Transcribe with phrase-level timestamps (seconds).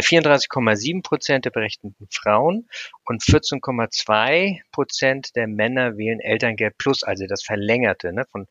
[0.00, 2.68] 34,7 Prozent der berechtigten Frauen
[3.04, 8.12] und 14,2 Prozent der Männer wählen Elterngeld Plus, also das Verlängerte.
[8.12, 8.24] Ne?
[8.30, 8.46] Von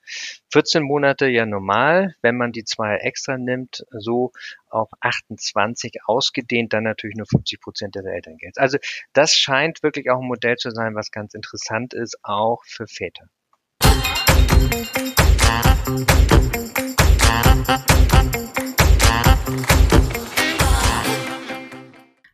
[0.51, 4.31] 14 Monate ja normal, wenn man die zwei extra nimmt, so
[4.69, 8.57] auf 28 ausgedehnt, dann natürlich nur 50 Prozent des Elterngelds.
[8.57, 8.77] Also
[9.13, 13.25] das scheint wirklich auch ein Modell zu sein, was ganz interessant ist, auch für Väter.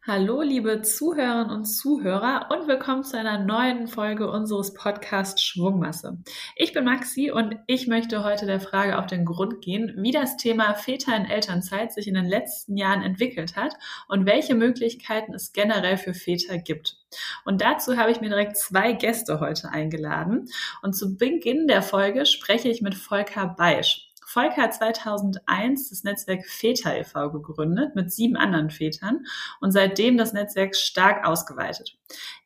[0.06, 6.18] Hallo, liebe Zuhörerinnen und Zuhörer und willkommen zu einer neuen Folge unseres Podcasts Schwungmasse.
[6.58, 10.36] Ich bin Maxi und ich möchte heute der Frage auf den Grund gehen, wie das
[10.36, 13.76] Thema Väter in Elternzeit sich in den letzten Jahren entwickelt hat
[14.10, 16.98] und welche Möglichkeiten es generell für Väter gibt.
[17.46, 20.50] Und dazu habe ich mir direkt zwei Gäste heute eingeladen.
[20.82, 24.13] Und zu Beginn der Folge spreche ich mit Volker Beisch.
[24.34, 27.32] Volker hat 2001 das Netzwerk Väter e.V.
[27.32, 29.26] gegründet mit sieben anderen Vätern
[29.62, 31.98] und seitdem das Netzwerk stark ausgeweitet.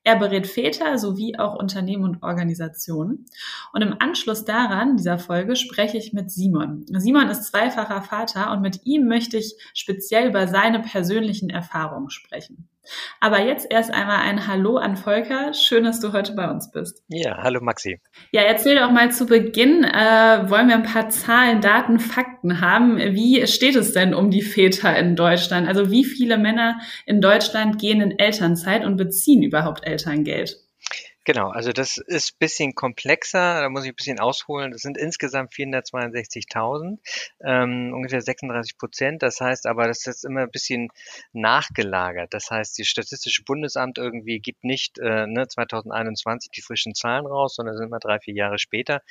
[0.07, 3.25] Er berät Väter sowie auch Unternehmen und Organisationen.
[3.73, 6.85] Und im Anschluss daran, dieser Folge, spreche ich mit Simon.
[6.87, 12.69] Simon ist zweifacher Vater und mit ihm möchte ich speziell über seine persönlichen Erfahrungen sprechen.
[13.19, 15.53] Aber jetzt erst einmal ein Hallo an Volker.
[15.53, 17.03] Schön, dass du heute bei uns bist.
[17.09, 17.99] Ja, hallo Maxi.
[18.31, 22.97] Ja, erzähl doch mal zu Beginn, äh, wollen wir ein paar Zahlen, Daten, Fakten haben.
[22.97, 25.67] Wie steht es denn um die Väter in Deutschland?
[25.67, 30.66] Also wie viele Männer in Deutschland gehen in Elternzeit und beziehen überhaupt Elterngeld?
[31.27, 34.71] Genau, also das ist bisschen komplexer, da muss ich ein bisschen ausholen.
[34.71, 36.99] Das sind insgesamt 462.000,
[37.43, 39.21] ähm, ungefähr 36 Prozent.
[39.23, 40.87] Das heißt aber, das ist immer ein bisschen
[41.33, 42.33] nachgelagert.
[42.33, 47.55] Das heißt, die Statistische Bundesamt irgendwie gibt nicht äh, ne, 2021 die frischen Zahlen raus,
[47.55, 49.01] sondern sind immer drei, vier Jahre später.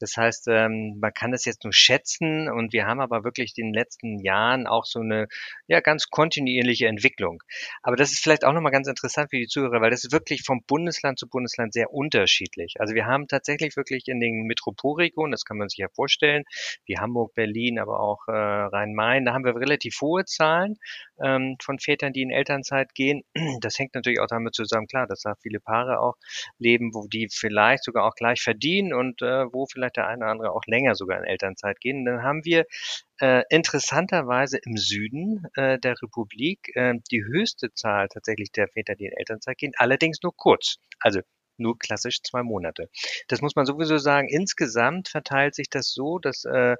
[0.00, 3.66] Das heißt, ähm, man kann das jetzt nur schätzen und wir haben aber wirklich in
[3.68, 5.28] den letzten Jahren auch so eine
[5.68, 7.44] ja ganz kontinuierliche Entwicklung.
[7.80, 10.42] Aber das ist vielleicht auch nochmal ganz interessant für die Zuhörer, weil das ist wirklich
[10.42, 12.74] vom Bundesland zu Bundesland Deutschland sehr unterschiedlich.
[12.78, 16.44] Also wir haben tatsächlich wirklich in den Metropolregionen, das kann man sich ja vorstellen,
[16.86, 20.76] wie Hamburg, Berlin, aber auch äh, Rhein-Main, da haben wir relativ hohe Zahlen
[21.22, 23.22] ähm, von Vätern, die in Elternzeit gehen.
[23.60, 26.14] Das hängt natürlich auch damit zusammen, klar, dass da viele Paare auch
[26.58, 30.30] leben, wo die vielleicht sogar auch gleich verdienen und äh, wo vielleicht der eine oder
[30.30, 32.04] andere auch länger sogar in Elternzeit gehen.
[32.04, 32.64] Dann haben wir
[33.20, 39.06] äh, interessanterweise im Süden äh, der Republik äh, die höchste Zahl tatsächlich der Väter, die
[39.06, 40.76] in Elternzeit gehen, allerdings nur kurz.
[41.00, 41.20] Also
[41.60, 42.88] nur klassisch zwei Monate.
[43.28, 44.28] Das muss man sowieso sagen.
[44.28, 46.76] Insgesamt verteilt sich das so, dass äh,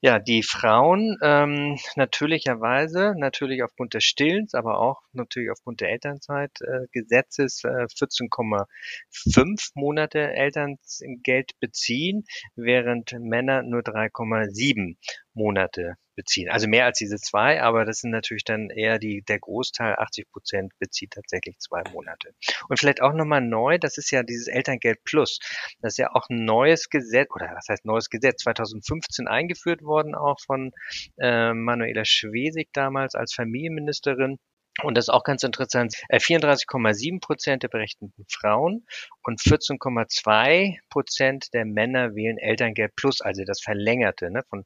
[0.00, 7.64] ja die Frauen ähm, natürlicherweise, natürlich aufgrund des Stillens, aber auch natürlich aufgrund der Elternzeitgesetzes
[7.64, 14.96] äh, 14,5 Monate Elterngeld beziehen, während Männer nur 3,7
[15.40, 16.50] Monate beziehen.
[16.50, 20.30] Also mehr als diese zwei, aber das sind natürlich dann eher die, der Großteil, 80
[20.30, 22.34] Prozent bezieht tatsächlich zwei Monate.
[22.68, 25.38] Und vielleicht auch nochmal neu, das ist ja dieses Elterngeld Plus.
[25.80, 30.14] Das ist ja auch ein neues Gesetz, oder was heißt neues Gesetz, 2015 eingeführt worden,
[30.14, 30.72] auch von
[31.18, 34.38] äh, Manuela Schwesig damals als Familienministerin.
[34.82, 35.94] Und das ist auch ganz interessant.
[36.10, 38.86] 34,7 äh, Prozent der berechtigten Frauen
[39.22, 44.30] und 14,2 Prozent der Männer wählen Elterngeld Plus, also das Verlängerte.
[44.30, 44.42] Ne?
[44.48, 44.64] Von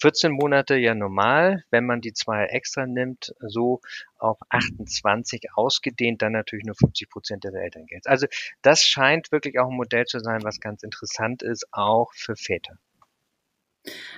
[0.00, 3.80] 14 Monate ja normal, wenn man die zwei extra nimmt, so
[4.18, 8.06] auf 28 ausgedehnt, dann natürlich nur 50 Prozent des Elterngelds.
[8.06, 8.26] Also
[8.62, 12.78] das scheint wirklich auch ein Modell zu sein, was ganz interessant ist, auch für Väter.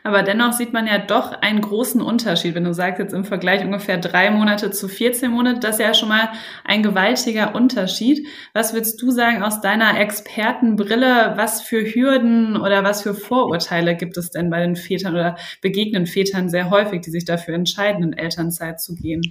[0.02, 3.64] Aber dennoch sieht man ja doch einen großen Unterschied, wenn du sagst jetzt im Vergleich
[3.64, 6.30] ungefähr drei Monate zu 14 Monate, das ist ja schon mal
[6.64, 8.26] ein gewaltiger Unterschied.
[8.54, 14.16] Was würdest du sagen aus deiner Expertenbrille, was für Hürden oder was für Vorurteile gibt
[14.16, 18.12] es denn bei den Vätern oder begegnen Vätern sehr häufig, die sich dafür entscheiden, in
[18.14, 19.22] Elternzeit zu gehen?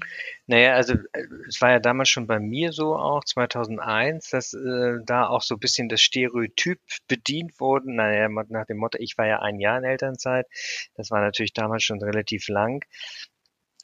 [0.52, 4.98] Naja, also äh, es war ja damals schon bei mir so auch, 2001, dass äh,
[5.06, 7.96] da auch so ein bisschen das Stereotyp bedient wurde.
[7.96, 10.46] Naja, nach dem Motto, ich war ja ein Jahr in Elternzeit.
[10.96, 12.84] Das war natürlich damals schon relativ lang.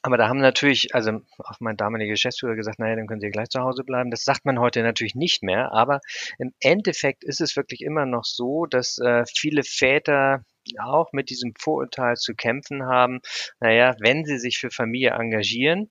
[0.02, 3.48] Aber da haben natürlich, also auch mein damaliger Geschäftsführer gesagt, naja, dann können Sie gleich
[3.48, 4.10] zu Hause bleiben.
[4.10, 5.72] Das sagt man heute natürlich nicht mehr.
[5.72, 6.00] Aber
[6.38, 10.44] im Endeffekt ist es wirklich immer noch so, dass äh, viele Väter
[10.78, 13.20] auch mit diesem Vorurteil zu kämpfen haben.
[13.58, 15.90] Naja, wenn sie sich für Familie engagieren,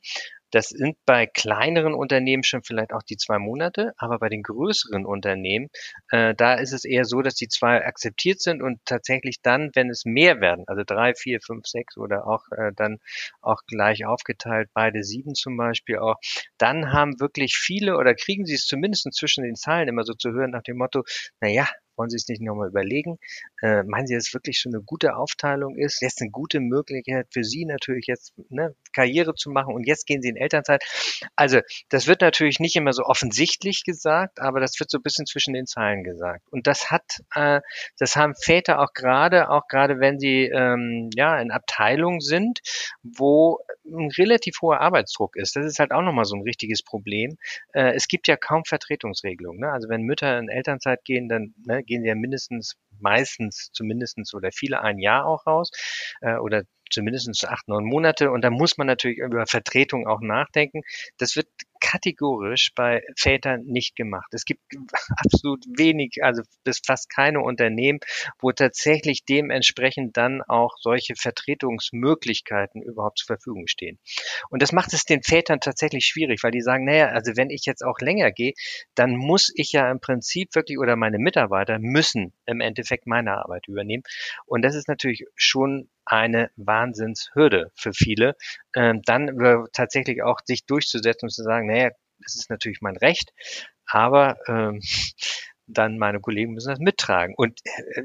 [0.51, 5.05] das sind bei kleineren Unternehmen schon vielleicht auch die zwei Monate, aber bei den größeren
[5.05, 5.69] Unternehmen,
[6.11, 9.89] äh, da ist es eher so, dass die zwei akzeptiert sind und tatsächlich dann, wenn
[9.89, 12.99] es mehr werden, also drei, vier, fünf, sechs oder auch äh, dann
[13.41, 16.15] auch gleich aufgeteilt, beide sieben zum Beispiel auch,
[16.57, 20.31] dann haben wirklich viele oder kriegen sie es zumindest zwischen den Zeilen immer so zu
[20.31, 21.03] hören nach dem Motto,
[21.41, 21.67] na ja,
[21.97, 23.17] wollen Sie es nicht nochmal überlegen?
[23.61, 26.01] Äh, meinen Sie, dass es wirklich schon eine gute Aufteilung ist?
[26.01, 30.21] Jetzt eine gute Möglichkeit für Sie natürlich jetzt ne, Karriere zu machen und jetzt gehen
[30.21, 30.83] Sie in Elternzeit.
[31.35, 31.59] Also
[31.89, 35.53] das wird natürlich nicht immer so offensichtlich gesagt, aber das wird so ein bisschen zwischen
[35.53, 36.43] den Zeilen gesagt.
[36.51, 37.61] Und das hat, äh,
[37.99, 42.59] das haben Väter auch gerade, auch gerade wenn sie ähm, ja in Abteilungen sind,
[43.03, 45.55] wo ein relativ hoher Arbeitsdruck ist.
[45.55, 47.37] Das ist halt auch nochmal so ein richtiges Problem.
[47.73, 49.61] Äh, es gibt ja kaum Vertretungsregelungen.
[49.61, 49.71] Ne?
[49.71, 54.51] Also wenn Mütter in Elternzeit gehen, dann ne, gehen sie ja mindestens meistens zumindestens oder
[54.51, 55.71] viele ein Jahr auch raus
[56.21, 58.31] äh, oder zumindest acht, neun Monate.
[58.31, 60.81] Und da muss man natürlich über Vertretung auch nachdenken.
[61.17, 61.47] Das wird
[61.79, 64.33] kategorisch bei Vätern nicht gemacht.
[64.33, 64.61] Es gibt
[65.17, 67.99] absolut wenig, also bis fast keine Unternehmen,
[68.39, 73.99] wo tatsächlich dementsprechend dann auch solche Vertretungsmöglichkeiten überhaupt zur Verfügung stehen.
[74.49, 77.65] Und das macht es den Vätern tatsächlich schwierig, weil die sagen, naja, also wenn ich
[77.65, 78.53] jetzt auch länger gehe,
[78.95, 83.67] dann muss ich ja im Prinzip wirklich oder meine Mitarbeiter müssen im Endeffekt meine Arbeit
[83.67, 84.03] übernehmen.
[84.45, 88.35] Und das ist natürlich schon eine Wahnsinnshürde für viele,
[88.75, 89.29] ähm, dann
[89.73, 91.89] tatsächlich auch sich durchzusetzen und zu sagen, naja,
[92.25, 93.31] es ist natürlich mein Recht,
[93.85, 94.79] aber ähm,
[95.69, 97.33] dann meine Kollegen müssen das mittragen.
[97.35, 98.03] Und äh,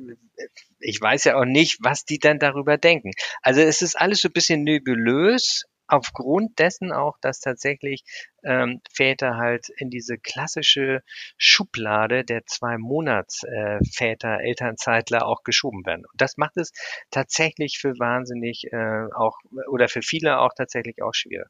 [0.81, 3.13] ich weiß ja auch nicht, was die dann darüber denken.
[3.41, 8.05] Also es ist alles so ein bisschen nebulös, aufgrund dessen auch, dass tatsächlich
[8.45, 11.03] ähm, Väter halt in diese klassische
[11.37, 16.05] Schublade der zwei Monats äh, Väter, Elternzeitler auch geschoben werden.
[16.11, 16.73] Und das macht es
[17.11, 19.39] tatsächlich für wahnsinnig äh, auch
[19.71, 21.49] oder für viele auch tatsächlich auch schwierig.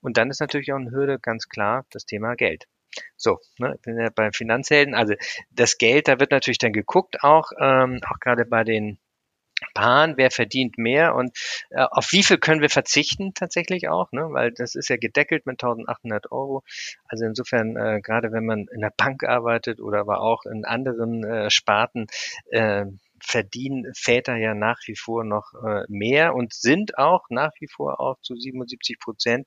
[0.00, 2.66] Und dann ist natürlich auch eine Hürde ganz klar das Thema Geld.
[3.16, 4.94] So, ne, ich bin ja beim Finanzhelden.
[4.94, 5.14] Also
[5.50, 8.98] das Geld, da wird natürlich dann geguckt auch, ähm, auch gerade bei den
[9.78, 11.30] Paaren, wer verdient mehr und
[11.70, 14.26] äh, auf wie viel können wir verzichten tatsächlich auch, ne?
[14.32, 16.64] weil das ist ja gedeckelt mit 1800 Euro.
[17.06, 21.22] Also insofern, äh, gerade wenn man in der Bank arbeitet oder aber auch in anderen
[21.22, 22.08] äh, Sparten,
[22.50, 22.86] äh,
[23.20, 28.00] verdienen Väter ja nach wie vor noch äh, mehr und sind auch nach wie vor
[28.00, 29.46] auch zu 77 Prozent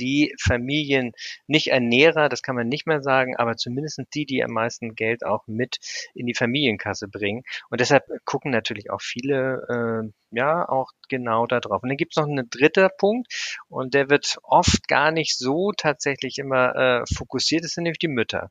[0.00, 1.12] die Familien
[1.46, 5.24] nicht Ernährer, das kann man nicht mehr sagen, aber zumindest die, die am meisten Geld
[5.24, 5.78] auch mit
[6.14, 7.42] in die Familienkasse bringen.
[7.70, 11.82] Und deshalb gucken natürlich auch viele äh, ja auch genau da drauf.
[11.82, 13.28] Und dann gibt es noch einen dritten Punkt
[13.68, 18.08] und der wird oft gar nicht so tatsächlich immer äh, fokussiert, das sind nämlich die
[18.08, 18.50] Mütter.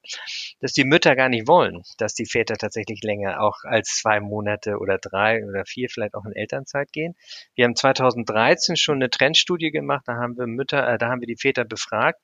[0.60, 4.78] Dass die Mütter gar nicht wollen, dass die Väter tatsächlich länger auch als zwei Monate
[4.78, 7.16] oder drei oder vier vielleicht auch in Elternzeit gehen.
[7.56, 11.28] Wir haben 2013 schon eine Trendstudie gemacht, da haben wir Mütter, äh, da haben wir
[11.28, 12.20] die Väter befragt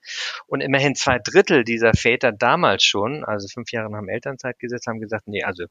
[0.47, 4.87] und immerhin zwei Drittel dieser Väter damals schon, also fünf Jahre nach dem Elternzeit gesetzt,
[4.87, 5.65] haben gesagt, nee, also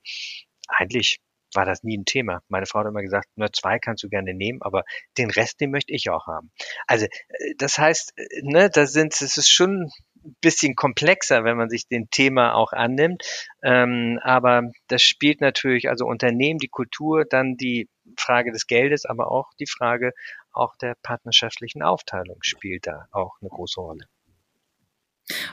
[0.69, 1.19] eigentlich
[1.55, 2.41] war das nie ein Thema.
[2.49, 4.82] Meine Frau hat immer gesagt, nur zwei kannst du gerne nehmen, aber
[5.19, 6.50] den Rest, den möchte ich auch haben.
[6.87, 9.90] Also äh, das heißt, äh, ne, da sind, es ist schon
[10.25, 13.23] ein bisschen komplexer, wenn man sich den Thema auch annimmt.
[13.62, 17.88] Ähm, aber das spielt natürlich, also Unternehmen, die Kultur, dann die
[18.19, 20.12] Frage des Geldes, aber auch die Frage
[20.55, 24.06] auch der partnerschaftlichen Aufteilung spielt da auch eine große Rolle.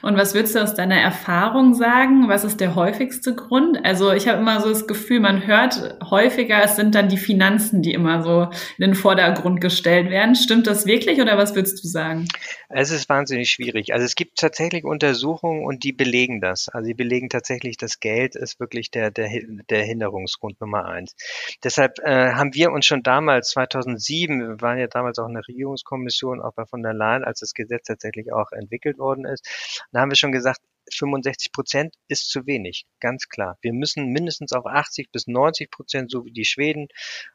[0.02, 2.28] Und was würdest du aus deiner Erfahrung sagen?
[2.28, 3.86] Was ist der häufigste Grund?
[3.86, 7.82] Also ich habe immer so das Gefühl, man hört häufiger, es sind dann die Finanzen,
[7.82, 10.36] die immer so in den Vordergrund gestellt werden.
[10.36, 12.28] Stimmt das wirklich oder was würdest du sagen?
[12.68, 13.94] Es ist wahnsinnig schwierig.
[13.94, 16.68] Also es gibt tatsächlich Untersuchungen und die belegen das.
[16.68, 19.30] Also die belegen tatsächlich, das Geld ist wirklich der, der,
[19.70, 21.16] der Hinderungsgrund Nummer eins.
[21.64, 25.48] Deshalb äh, haben wir uns schon damals, 2007, wir waren ja damals auch in der
[25.48, 29.48] Regierungskommission, auch bei von der Leyen, als das Gesetz tatsächlich auch entwickelt worden ist,
[29.92, 30.62] da haben wir schon gesagt,
[30.94, 33.58] 65 Prozent ist zu wenig, ganz klar.
[33.62, 36.88] Wir müssen mindestens auf 80 bis 90 Prozent, so wie die Schweden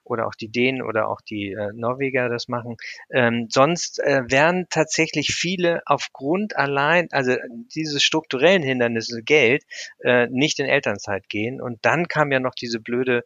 [0.04, 2.76] oder auch die Dänen oder auch die äh, Norweger das machen.
[3.10, 7.36] Ähm, sonst äh, werden tatsächlich viele aufgrund allein, also
[7.74, 9.64] diese strukturellen Hindernisse Geld,
[10.00, 11.60] äh, nicht in Elternzeit gehen.
[11.60, 13.22] Und dann kam ja noch diese blöde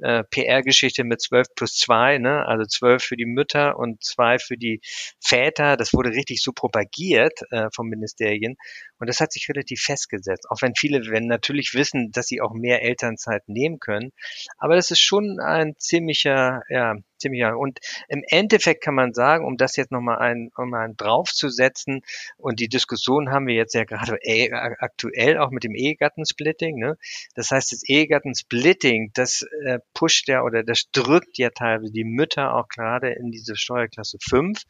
[0.00, 2.46] äh, PR-Geschichte mit 12 plus 2, ne?
[2.46, 4.80] also 12 für die Mütter und 2 für die
[5.20, 5.76] Väter.
[5.76, 8.56] Das wurde richtig so propagiert äh, vom Ministerien
[8.98, 10.46] und das hat sich relativ festgesetzt.
[10.50, 14.10] Auch wenn viele wenn natürlich wissen, dass sie auch mehr Elternzeit nehmen können.
[14.58, 17.58] Aber das ist schon ein ziemlicher, ja, ziemlicher.
[17.58, 22.02] Und im Endeffekt kann man sagen, um das jetzt nochmal ein, um einen draufzusetzen,
[22.36, 26.76] und die Diskussion haben wir jetzt ja gerade äh, aktuell auch mit dem Ehegattensplitting.
[26.78, 26.96] Ne?
[27.34, 32.54] Das heißt, das Ehegattensplitting, das äh, pusht ja oder das drückt ja teilweise die Mütter
[32.54, 34.62] auch gerade in diese Steuerklasse 5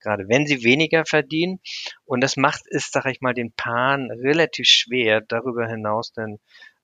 [0.00, 1.60] gerade wenn sie weniger verdienen.
[2.04, 6.38] Und das macht es, sage ich mal, den Paaren relativ schwer, darüber hinaus dann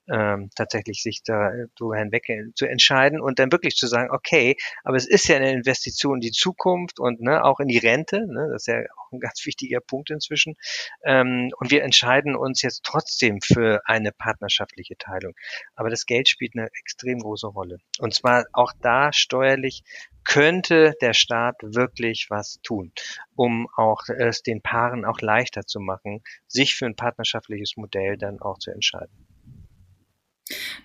[0.07, 4.55] ähm, tatsächlich sich da so hinweg äh, zu entscheiden und dann wirklich zu sagen, okay,
[4.83, 8.25] aber es ist ja eine Investition in die Zukunft und ne, auch in die Rente,
[8.27, 10.55] ne, das ist ja auch ein ganz wichtiger Punkt inzwischen.
[11.03, 15.33] Ähm, und wir entscheiden uns jetzt trotzdem für eine partnerschaftliche Teilung.
[15.75, 17.77] Aber das Geld spielt eine extrem große Rolle.
[17.99, 19.83] Und zwar auch da steuerlich
[20.23, 22.91] könnte der Staat wirklich was tun,
[23.35, 28.39] um auch es den Paaren auch leichter zu machen, sich für ein partnerschaftliches Modell dann
[28.39, 29.34] auch zu entscheiden.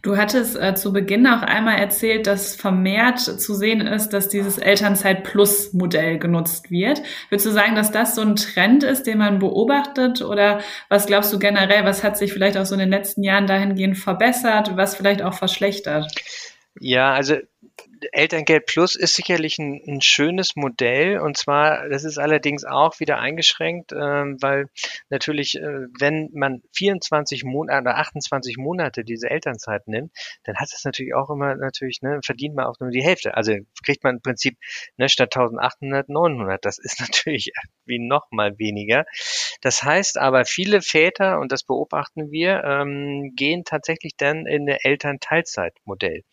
[0.00, 4.56] Du hattest äh, zu Beginn auch einmal erzählt, dass vermehrt zu sehen ist, dass dieses
[4.56, 7.02] Elternzeit-Plus-Modell genutzt wird.
[7.28, 10.22] Würdest du sagen, dass das so ein Trend ist, den man beobachtet?
[10.22, 13.46] Oder was glaubst du generell, was hat sich vielleicht auch so in den letzten Jahren
[13.46, 16.10] dahingehend verbessert, was vielleicht auch verschlechtert?
[16.78, 17.36] Ja, also
[18.12, 23.18] Elterngeld Plus ist sicherlich ein, ein, schönes Modell und zwar, das ist allerdings auch wieder
[23.18, 24.66] eingeschränkt, ähm, weil
[25.08, 30.12] natürlich, äh, wenn man 24 Monate oder 28 Monate diese Elternzeit nimmt,
[30.44, 33.34] dann hat es natürlich auch immer natürlich, ne, verdient man auch nur die Hälfte.
[33.34, 34.56] Also kriegt man im Prinzip
[34.96, 36.64] ne, statt 1800 900.
[36.64, 37.52] Das ist natürlich
[37.84, 39.04] wie noch mal weniger.
[39.60, 44.84] Das heißt aber, viele Väter, und das beobachten wir, ähm, gehen tatsächlich dann in der
[44.84, 46.24] Elternteilzeitmodell.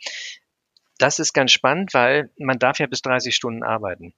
[0.97, 4.13] Das ist ganz spannend, weil man darf ja bis 30 Stunden arbeiten.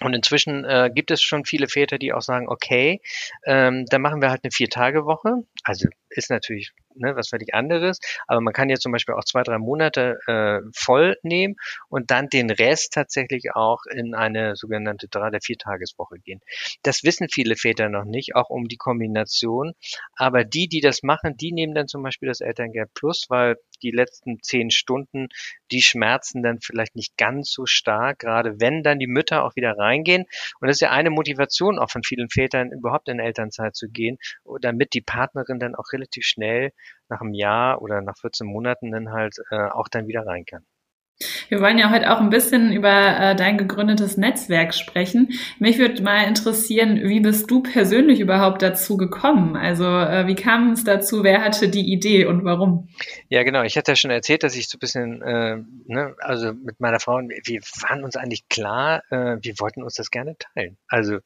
[0.00, 3.00] Und inzwischen äh, gibt es schon viele Väter, die auch sagen, okay,
[3.44, 5.44] ähm, dann machen wir halt eine Vier-Tage-Woche.
[5.64, 7.98] Also ist natürlich ne, was völlig anderes.
[8.26, 11.56] Aber man kann ja zum Beispiel auch zwei, drei Monate äh, voll nehmen
[11.88, 16.40] und dann den Rest tatsächlich auch in eine sogenannte drei- oder viertageswoche gehen.
[16.82, 19.72] Das wissen viele Väter noch nicht, auch um die Kombination.
[20.14, 23.90] Aber die, die das machen, die nehmen dann zum Beispiel das Elterngeld Plus, weil die
[23.90, 25.28] letzten zehn Stunden,
[25.70, 29.76] die schmerzen dann vielleicht nicht ganz so stark, gerade wenn dann die Mütter auch wieder
[29.78, 30.24] reingehen.
[30.60, 34.18] Und das ist ja eine Motivation auch von vielen Vätern, überhaupt in Elternzeit zu gehen,
[34.60, 36.72] damit die Partnerin dann auch relativ schnell
[37.08, 40.66] nach einem Jahr oder nach 14 Monaten dann halt äh, auch dann wieder rein kann.
[41.48, 45.30] Wir wollen ja heute auch ein bisschen über äh, dein gegründetes Netzwerk sprechen.
[45.58, 49.56] Mich würde mal interessieren, wie bist du persönlich überhaupt dazu gekommen?
[49.56, 51.24] Also äh, wie kam es dazu?
[51.24, 52.88] Wer hatte die Idee und warum?
[53.28, 53.64] Ja, genau.
[53.64, 55.56] Ich hatte ja schon erzählt, dass ich so ein bisschen, äh,
[55.86, 60.12] ne, also mit meiner Frau, wir waren uns eigentlich klar, äh, wir wollten uns das
[60.12, 60.76] gerne teilen.
[60.86, 61.18] Also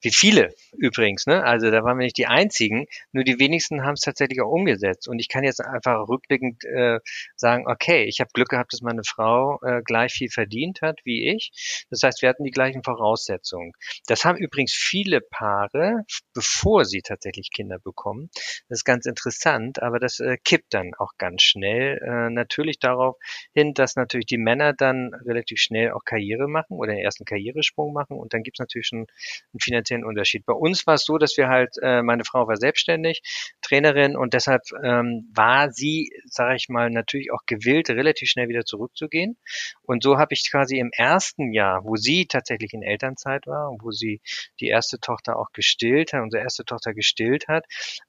[0.00, 1.44] wie viele übrigens, ne?
[1.44, 5.06] Also da waren wir nicht die einzigen, nur die wenigsten haben es tatsächlich auch umgesetzt.
[5.06, 7.00] Und ich kann jetzt einfach rückblickend äh,
[7.36, 11.00] sagen, okay, ich habe Glück gehabt, dass meine Frau Frau äh, gleich viel verdient hat
[11.04, 11.50] wie ich.
[11.90, 13.72] Das heißt, wir hatten die gleichen Voraussetzungen.
[14.06, 18.30] Das haben übrigens viele Paare, bevor sie tatsächlich Kinder bekommen.
[18.68, 21.98] Das ist ganz interessant, aber das äh, kippt dann auch ganz schnell.
[21.98, 23.16] Äh, natürlich darauf
[23.52, 27.92] hin, dass natürlich die Männer dann relativ schnell auch Karriere machen oder den ersten Karrieresprung
[27.92, 29.06] machen und dann gibt es natürlich schon
[29.52, 30.44] einen finanziellen Unterschied.
[30.46, 33.22] Bei uns war es so, dass wir halt, äh, meine Frau war selbstständig,
[33.62, 38.64] Trainerin und deshalb ähm, war sie, sage ich mal, natürlich auch gewillt, relativ schnell wieder
[38.64, 39.36] zurückzugehen gehen.
[39.82, 43.82] Und so habe ich quasi im ersten Jahr, wo sie tatsächlich in Elternzeit war und
[43.82, 44.20] wo sie
[44.60, 47.66] die erste Tochter auch gestillt hat, unsere erste Tochter gestillt hat,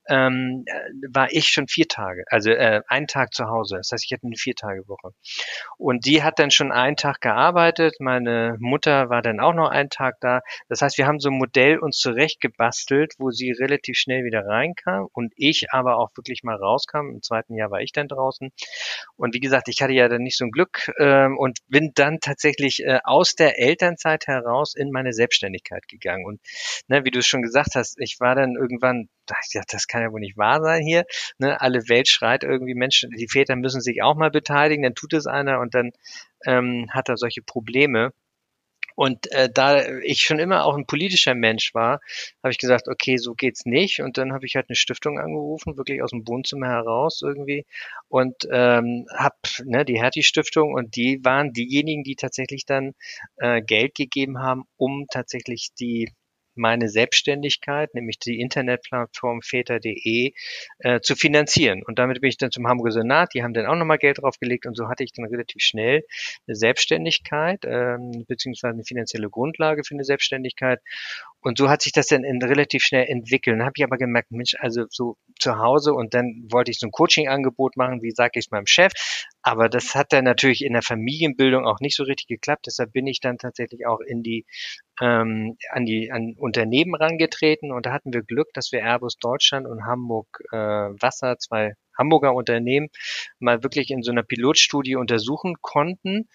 [0.08, 0.66] ähm,
[1.12, 3.78] war ich schon vier Tage, also äh, einen Tag zu Hause.
[3.78, 5.12] Das heißt, ich hatte eine Vier-Tage-Woche.
[5.78, 7.96] Und die hat dann schon einen Tag gearbeitet.
[8.00, 10.42] Meine Mutter war dann auch noch einen Tag da.
[10.70, 15.08] Das heißt, wir haben so ein Modell uns zurechtgebastelt, wo sie relativ schnell wieder reinkam
[15.14, 17.10] und ich aber auch wirklich mal rauskam.
[17.10, 18.52] Im zweiten Jahr war ich dann draußen.
[19.18, 22.20] Und wie gesagt, ich hatte ja dann nicht so ein Glück ähm, und bin dann
[22.20, 26.26] tatsächlich äh, aus der Elternzeit heraus in meine Selbstständigkeit gegangen.
[26.26, 26.42] Und
[26.88, 29.08] ne, wie du es schon gesagt hast, ich war dann irgendwann,
[29.54, 31.06] ja, das kann ja wohl nicht wahr sein hier.
[31.38, 31.62] Ne?
[31.62, 35.28] Alle Welt schreit irgendwie, Menschen, die Väter müssen sich auch mal beteiligen, dann tut es
[35.28, 35.92] einer und dann
[36.46, 38.12] ähm, hat er solche Probleme.
[38.96, 42.00] Und äh, da ich schon immer auch ein politischer Mensch war,
[42.42, 44.00] habe ich gesagt, okay, so geht's nicht.
[44.02, 47.66] Und dann habe ich halt eine Stiftung angerufen, wirklich aus dem Wohnzimmer heraus irgendwie.
[48.08, 49.36] Und ähm, habe
[49.66, 52.94] ne, die Hertie-Stiftung und die waren diejenigen, die tatsächlich dann
[53.38, 56.12] äh, Geld gegeben haben, um tatsächlich die
[56.56, 60.34] meine Selbstständigkeit, nämlich die Internetplattform väter.de,
[60.80, 61.84] äh, zu finanzieren.
[61.86, 64.66] Und damit bin ich dann zum Hamburger Senat, die haben dann auch nochmal Geld draufgelegt
[64.66, 66.04] und so hatte ich dann relativ schnell
[66.48, 70.80] eine Selbstständigkeit, ähm, beziehungsweise eine finanzielle Grundlage für eine Selbstständigkeit.
[71.42, 73.60] Und so hat sich das dann in, relativ schnell entwickelt.
[73.60, 76.88] Dann habe ich aber gemerkt, Mensch, also so zu Hause und dann wollte ich so
[76.88, 78.94] ein Coaching-Angebot machen, wie sage ich es meinem Chef.
[79.48, 82.66] Aber das hat dann natürlich in der Familienbildung auch nicht so richtig geklappt.
[82.66, 84.44] Deshalb bin ich dann tatsächlich auch in die
[85.00, 89.68] ähm, an die an Unternehmen rangetreten und da hatten wir Glück, dass wir Airbus Deutschland
[89.68, 92.88] und Hamburg äh, Wasser, zwei Hamburger Unternehmen,
[93.38, 96.28] mal wirklich in so einer Pilotstudie untersuchen konnten,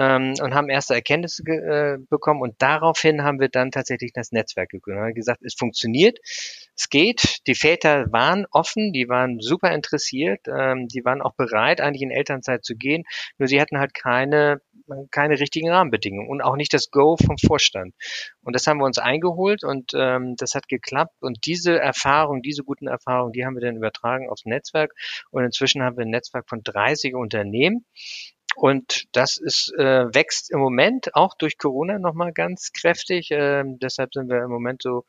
[0.00, 4.70] ähm, und haben erste Erkenntnisse äh, bekommen und daraufhin haben wir dann tatsächlich das Netzwerk
[4.70, 5.02] gegründet.
[5.02, 6.18] Wir haben gesagt, es funktioniert,
[6.74, 7.46] es geht.
[7.46, 12.10] Die Väter waren offen, die waren super interessiert, ähm, die waren auch bereit, eigentlich in
[12.10, 13.04] Elternzeit zu gehen,
[13.38, 14.60] nur sie hatten halt keine
[15.12, 17.94] keine richtigen Rahmenbedingungen und auch nicht das Go vom Vorstand.
[18.42, 21.14] Und das haben wir uns eingeholt und ähm, das hat geklappt.
[21.20, 24.92] Und diese Erfahrung, diese guten Erfahrungen, die haben wir dann übertragen aufs Netzwerk.
[25.30, 27.84] Und inzwischen haben wir ein Netzwerk von 30 Unternehmen.
[28.56, 33.30] Und das ist, äh, wächst im Moment auch durch Corona nochmal ganz kräftig.
[33.30, 35.04] Äh, deshalb sind wir im Moment so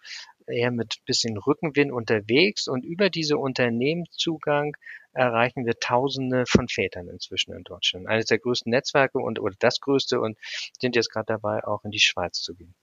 [0.47, 4.75] eher mit bisschen Rückenwind unterwegs und über diese Unternehmenszugang
[5.13, 8.07] erreichen wir Tausende von Vätern inzwischen in Deutschland.
[8.07, 10.37] Eines der größten Netzwerke und oder das größte und
[10.79, 12.75] sind jetzt gerade dabei, auch in die Schweiz zu gehen.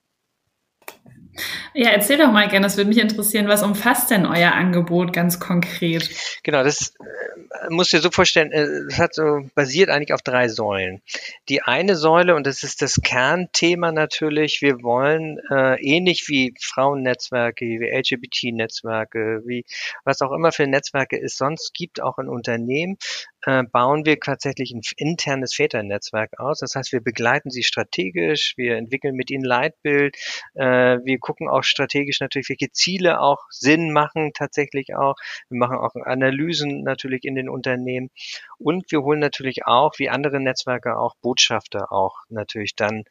[1.75, 5.38] Ja, erzähl doch mal gerne, das würde mich interessieren, was umfasst denn euer Angebot ganz
[5.38, 6.11] konkret?
[6.43, 10.49] Genau, das äh, musst dir so vorstellen, äh, es hat so basiert eigentlich auf drei
[10.49, 11.00] Säulen.
[11.49, 17.65] Die eine Säule, und das ist das Kernthema natürlich, wir wollen äh, ähnlich wie Frauennetzwerke,
[17.65, 19.65] wie LGBT-Netzwerke, wie
[20.05, 22.97] was auch immer für Netzwerke es sonst gibt, auch in Unternehmen,
[23.45, 26.59] äh, bauen wir tatsächlich ein internes Väternetzwerk aus.
[26.59, 30.17] Das heißt, wir begleiten sie strategisch, wir entwickeln mit ihnen Leitbild,
[30.55, 35.17] äh, wir gucken auch strategisch natürlich, welche Ziele auch Sinn machen tatsächlich auch.
[35.49, 38.11] Wir machen auch Analysen natürlich in den Unternehmen
[38.59, 43.05] und wir holen natürlich auch, wie andere Netzwerke auch, Botschafter auch natürlich dann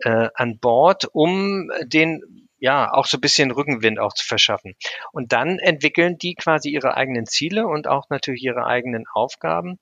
[0.00, 4.74] äh, an Bord, um den ja, auch so ein bisschen Rückenwind auch zu verschaffen.
[5.12, 9.78] Und dann entwickeln die quasi ihre eigenen Ziele und auch natürlich ihre eigenen Aufgaben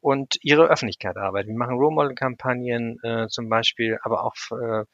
[0.00, 1.50] und ihre Öffentlichkeit arbeiten.
[1.50, 4.84] Wir machen Role Model Kampagnen äh, zum Beispiel, aber auch äh,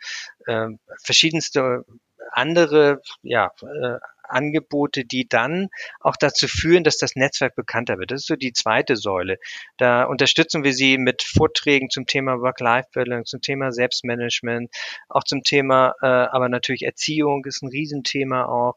[0.50, 0.68] äh,
[1.04, 1.84] verschiedenste
[2.32, 5.68] andere ja, äh, Angebote, die dann
[6.00, 8.10] auch dazu führen, dass das Netzwerk bekannter wird.
[8.10, 9.38] Das ist so die zweite Säule.
[9.76, 14.70] Da unterstützen wir sie mit Vorträgen zum Thema Work-Life-Balance, zum Thema Selbstmanagement,
[15.08, 18.74] auch zum Thema, äh, aber natürlich Erziehung ist ein Riesenthema auch.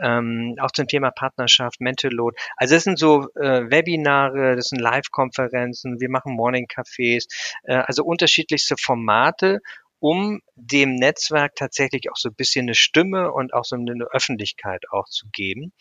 [0.00, 2.36] Ähm, auch zum Thema Partnerschaft, Mental Load.
[2.56, 7.24] Also das sind so äh, Webinare, das sind Live-Konferenzen, wir machen Morning-Cafés,
[7.64, 9.58] äh, also unterschiedlichste Formate,
[10.00, 14.84] um dem Netzwerk tatsächlich auch so ein bisschen eine Stimme und auch so eine Öffentlichkeit
[14.90, 15.72] auch zu geben.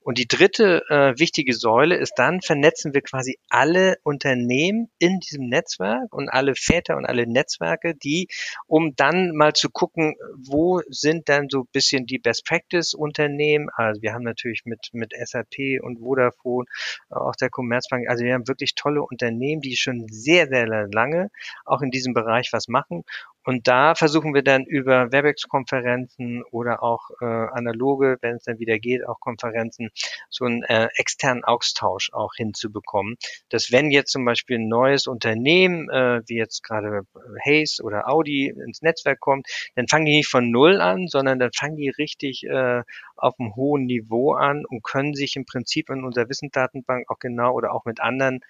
[0.00, 5.48] Und die dritte äh, wichtige Säule ist dann, vernetzen wir quasi alle Unternehmen in diesem
[5.48, 8.26] Netzwerk und alle Väter und alle Netzwerke, die,
[8.66, 13.68] um dann mal zu gucken, wo sind dann so ein bisschen die Best Practice Unternehmen.
[13.76, 16.66] Also wir haben natürlich mit, mit SAP und Vodafone,
[17.10, 21.30] auch der Commerzbank, also wir haben wirklich tolle Unternehmen, die schon sehr, sehr lange
[21.64, 23.04] auch in diesem Bereich was machen.
[23.44, 28.78] Und da versuchen wir dann über WebEx-Konferenzen oder auch äh, analoge, wenn es dann wieder
[28.78, 29.90] geht, auch Konferenzen,
[30.30, 33.16] so einen äh, externen Austausch auch hinzubekommen.
[33.48, 37.02] Dass wenn jetzt zum Beispiel ein neues Unternehmen, äh, wie jetzt gerade
[37.44, 41.50] Hayes oder Audi ins Netzwerk kommt, dann fangen die nicht von Null an, sondern dann
[41.52, 42.82] fangen die richtig äh,
[43.16, 47.52] auf einem hohen Niveau an und können sich im Prinzip in unserer Wissensdatenbank auch genau
[47.54, 48.40] oder auch mit anderen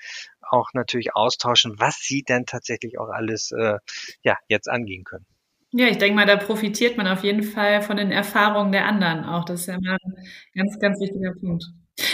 [0.53, 3.79] auch natürlich austauschen, was sie denn tatsächlich auch alles äh,
[4.23, 5.27] ja jetzt angehen können.
[5.75, 9.25] Ja, ich denke mal, da profitiert man auf jeden Fall von den Erfahrungen der anderen
[9.25, 9.47] auch.
[9.47, 10.15] Das ist ja mal ein
[10.55, 11.65] ganz, ganz wichtiger Punkt.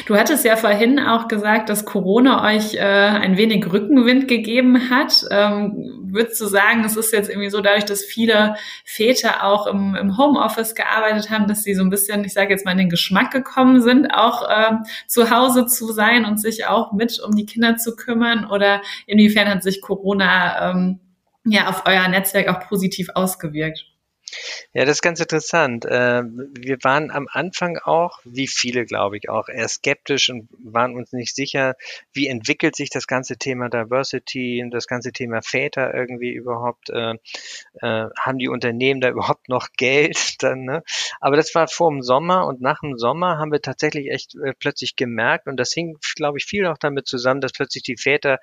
[0.06, 5.24] Du hattest ja vorhin auch gesagt, dass Corona euch äh, ein wenig Rückenwind gegeben hat.
[5.30, 9.94] Ähm, würdest du sagen, es ist jetzt irgendwie so, dadurch, dass viele Väter auch im,
[9.94, 12.88] im Homeoffice gearbeitet haben, dass sie so ein bisschen, ich sage jetzt mal, in den
[12.90, 17.46] Geschmack gekommen sind, auch äh, zu Hause zu sein und sich auch mit um die
[17.46, 18.50] Kinder zu kümmern?
[18.50, 20.98] Oder inwiefern hat sich Corona ähm,
[21.44, 23.86] ja auf euer Netzwerk auch positiv ausgewirkt?
[24.74, 25.86] Ja, das ist ganz interessant.
[25.88, 30.94] Ähm, wir waren am Anfang auch, wie viele, glaube ich, auch eher skeptisch und waren
[30.94, 31.74] uns nicht sicher,
[32.12, 36.90] wie entwickelt sich das ganze Thema Diversity und das ganze Thema Väter irgendwie überhaupt.
[36.90, 37.14] Äh,
[37.80, 40.64] äh, haben die Unternehmen da überhaupt noch Geld dann?
[40.64, 40.82] Ne?
[41.20, 44.52] Aber das war vor dem Sommer und nach dem Sommer haben wir tatsächlich echt äh,
[44.58, 48.38] plötzlich gemerkt und das hing, glaube ich, viel auch damit zusammen, dass plötzlich die Väter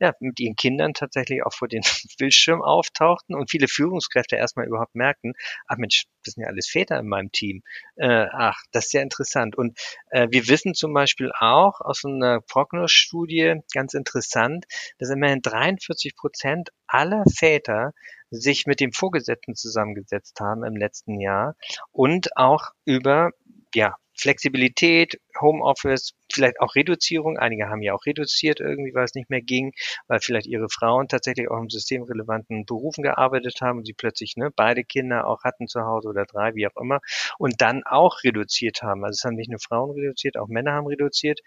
[0.00, 1.82] ja, mit ihren Kindern tatsächlich auch vor den
[2.18, 5.34] Bildschirm auftauchten und viele Führungskräfte erstmal überhaupt merkten,
[5.68, 7.62] ach Mensch, das sind ja alles Väter in meinem Team.
[7.96, 9.56] Äh, ach, das ist ja interessant.
[9.56, 9.78] Und
[10.10, 14.66] äh, wir wissen zum Beispiel auch aus einer Prognos-Studie, ganz interessant,
[14.98, 17.92] dass immerhin 43 Prozent aller Väter
[18.30, 21.54] sich mit dem Vorgesetzten zusammengesetzt haben im letzten Jahr
[21.92, 23.30] und auch über
[23.74, 27.38] ja, Flexibilität, Homeoffice, vielleicht auch Reduzierung.
[27.38, 29.72] Einige haben ja auch reduziert irgendwie, weil es nicht mehr ging,
[30.08, 34.50] weil vielleicht ihre Frauen tatsächlich auch im systemrelevanten Berufen gearbeitet haben und sie plötzlich ne,
[34.54, 37.00] beide Kinder auch hatten zu Hause oder drei, wie auch immer,
[37.38, 39.04] und dann auch reduziert haben.
[39.04, 41.40] Also es haben nicht nur Frauen reduziert, auch Männer haben reduziert,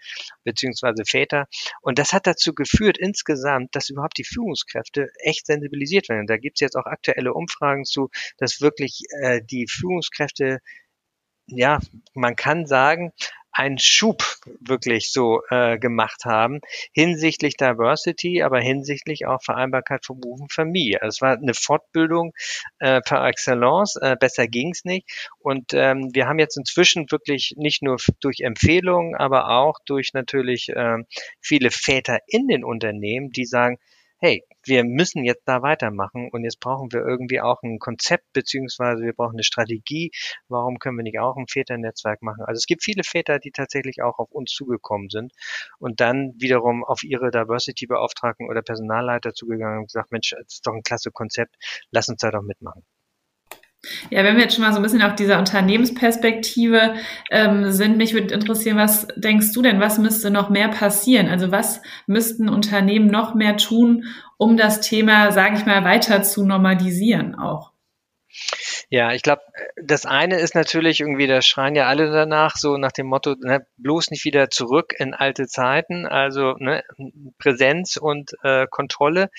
[0.44, 1.46] beziehungsweise Väter.
[1.82, 6.20] Und das hat dazu geführt insgesamt, dass überhaupt die Führungskräfte echt sensibilisiert werden.
[6.20, 10.60] Und da gibt es jetzt auch aktuelle Umfragen zu, dass wirklich äh, die Führungskräfte
[11.50, 11.78] ja,
[12.14, 13.12] man kann sagen,
[13.52, 14.22] einen Schub
[14.60, 16.60] wirklich so äh, gemacht haben
[16.92, 21.02] hinsichtlich Diversity, aber hinsichtlich auch Vereinbarkeit von Beruf und Familie.
[21.02, 22.32] Also es war eine Fortbildung
[22.78, 25.30] äh, par excellence, äh, besser ging's nicht.
[25.38, 30.68] Und ähm, wir haben jetzt inzwischen wirklich nicht nur durch Empfehlungen, aber auch durch natürlich
[30.68, 30.98] äh,
[31.40, 33.78] viele Väter in den Unternehmen, die sagen,
[34.20, 39.02] hey, wir müssen jetzt da weitermachen und jetzt brauchen wir irgendwie auch ein Konzept beziehungsweise
[39.02, 40.10] wir brauchen eine Strategie.
[40.48, 42.44] Warum können wir nicht auch ein Väternetzwerk machen?
[42.46, 45.32] Also es gibt viele Väter, die tatsächlich auch auf uns zugekommen sind
[45.78, 50.74] und dann wiederum auf ihre Diversity-Beauftragten oder Personalleiter zugegangen und gesagt, Mensch, das ist doch
[50.74, 51.56] ein klasse Konzept,
[51.90, 52.84] lass uns da doch mitmachen.
[54.10, 56.96] Ja, wenn wir jetzt schon mal so ein bisschen auf dieser Unternehmensperspektive
[57.30, 61.28] ähm, sind, mich würde interessieren, was denkst du denn, was müsste noch mehr passieren?
[61.28, 64.04] Also was müssten Unternehmen noch mehr tun,
[64.36, 67.72] um das Thema, sage ich mal, weiter zu normalisieren auch?
[68.90, 69.42] Ja, ich glaube,
[69.82, 73.66] das eine ist natürlich irgendwie, da schreien ja alle danach, so nach dem Motto, ne,
[73.78, 76.84] bloß nicht wieder zurück in alte Zeiten, also ne,
[77.38, 79.30] Präsenz und äh, Kontrolle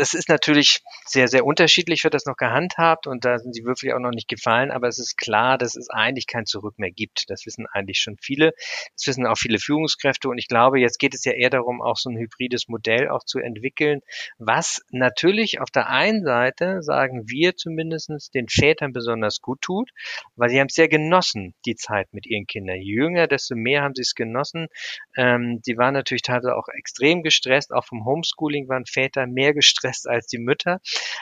[0.00, 3.92] das ist natürlich sehr, sehr unterschiedlich, wird das noch gehandhabt und da sind sie wirklich
[3.92, 7.24] auch noch nicht gefallen, aber es ist klar, dass es eigentlich kein Zurück mehr gibt.
[7.28, 8.52] Das wissen eigentlich schon viele.
[8.96, 11.96] Das wissen auch viele Führungskräfte und ich glaube, jetzt geht es ja eher darum, auch
[11.96, 14.00] so ein hybrides Modell auch zu entwickeln,
[14.38, 19.90] was natürlich auf der einen Seite, sagen wir zumindestens den Vätern besonders gut tut,
[20.34, 22.80] weil sie haben es sehr genossen, die Zeit mit ihren Kindern.
[22.80, 24.68] Je jünger, desto mehr haben sie es genossen.
[25.14, 29.89] Ähm, sie waren natürlich teilweise auch extrem gestresst, auch vom Homeschooling waren Väter mehr gestresst
[29.90, 30.80] gestresst als die Mütter.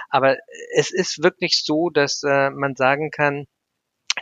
[0.09, 0.37] Aber
[0.74, 3.46] es ist wirklich so, dass äh, man sagen kann,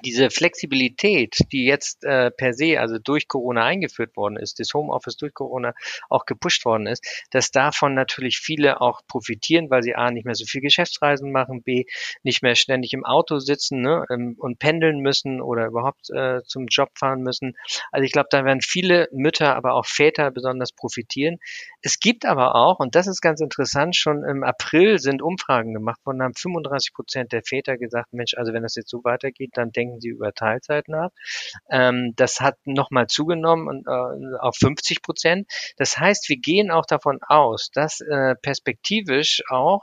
[0.04, 5.16] diese Flexibilität, die jetzt äh, per se, also durch Corona eingeführt worden ist, das Homeoffice
[5.16, 5.72] durch Corona
[6.10, 10.34] auch gepusht worden ist, dass davon natürlich viele auch profitieren, weil sie A, nicht mehr
[10.34, 11.84] so viel Geschäftsreisen machen, B,
[12.22, 16.66] nicht mehr ständig im Auto sitzen ne, ähm, und pendeln müssen oder überhaupt äh, zum
[16.66, 17.56] Job fahren müssen.
[17.90, 21.38] Also ich glaube, da werden viele Mütter, aber auch Väter besonders profitieren.
[21.86, 26.04] Es gibt aber auch, und das ist ganz interessant, schon im April sind Umfragen gemacht
[26.04, 29.70] worden, haben 35 Prozent der Väter gesagt, Mensch, also wenn das jetzt so weitergeht, dann
[29.70, 31.10] denken sie über Teilzeit nach.
[31.70, 35.48] Ähm, das hat nochmal zugenommen äh, auf 50 Prozent.
[35.76, 39.82] Das heißt, wir gehen auch davon aus, dass äh, perspektivisch auch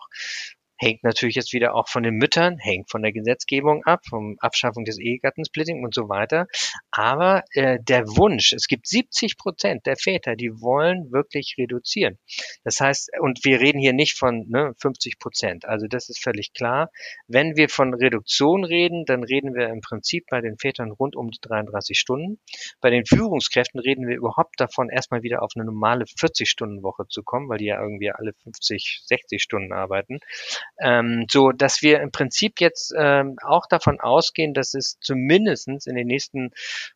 [0.83, 4.85] hängt natürlich jetzt wieder auch von den Müttern, hängt von der Gesetzgebung ab, vom Abschaffung
[4.85, 6.47] des Ehegattensplitting und so weiter.
[6.91, 12.19] Aber äh, der Wunsch, es gibt 70 Prozent der Väter, die wollen wirklich reduzieren.
[12.63, 15.65] Das heißt, und wir reden hier nicht von ne, 50 Prozent.
[15.65, 16.89] Also das ist völlig klar.
[17.27, 21.29] Wenn wir von Reduktion reden, dann reden wir im Prinzip bei den Vätern rund um
[21.31, 22.39] die 33 Stunden.
[22.81, 27.49] Bei den Führungskräften reden wir überhaupt davon, erstmal wieder auf eine normale 40-Stunden-Woche zu kommen,
[27.49, 30.19] weil die ja irgendwie alle 50, 60 Stunden arbeiten.
[30.79, 35.95] Ähm, so dass wir im Prinzip jetzt ähm, auch davon ausgehen, dass es zumindestens in
[35.95, 36.51] den nächsten,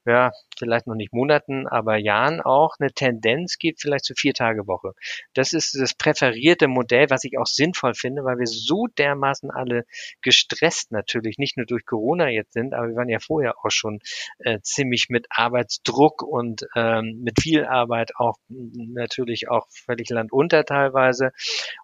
[0.05, 4.67] ja, vielleicht noch nicht Monaten, aber Jahren auch eine Tendenz gibt, vielleicht zu vier Tage
[4.67, 4.93] Woche.
[5.33, 9.85] Das ist das präferierte Modell, was ich auch sinnvoll finde, weil wir so dermaßen alle
[10.21, 13.99] gestresst natürlich, nicht nur durch Corona jetzt sind, aber wir waren ja vorher auch schon
[14.39, 21.31] äh, ziemlich mit Arbeitsdruck und ähm, mit viel Arbeit auch natürlich auch völlig landunter teilweise.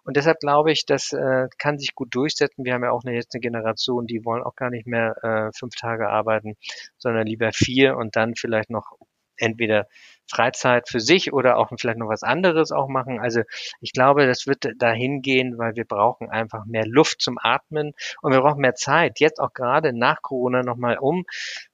[0.04, 2.64] Und deshalb glaube ich, das äh, kann sich gut durchsetzen.
[2.64, 5.50] Wir haben ja auch eine, jetzt eine Generation, die wollen auch gar nicht mehr äh,
[5.58, 6.54] fünf Tage arbeiten,
[6.98, 8.92] sondern lieber vier und dann vielleicht noch
[9.36, 9.88] entweder
[10.30, 13.18] Freizeit für sich oder auch vielleicht noch was anderes auch machen.
[13.18, 13.42] Also
[13.80, 18.32] ich glaube, das wird dahin gehen, weil wir brauchen einfach mehr Luft zum Atmen und
[18.32, 21.24] wir brauchen mehr Zeit, jetzt auch gerade nach Corona nochmal, um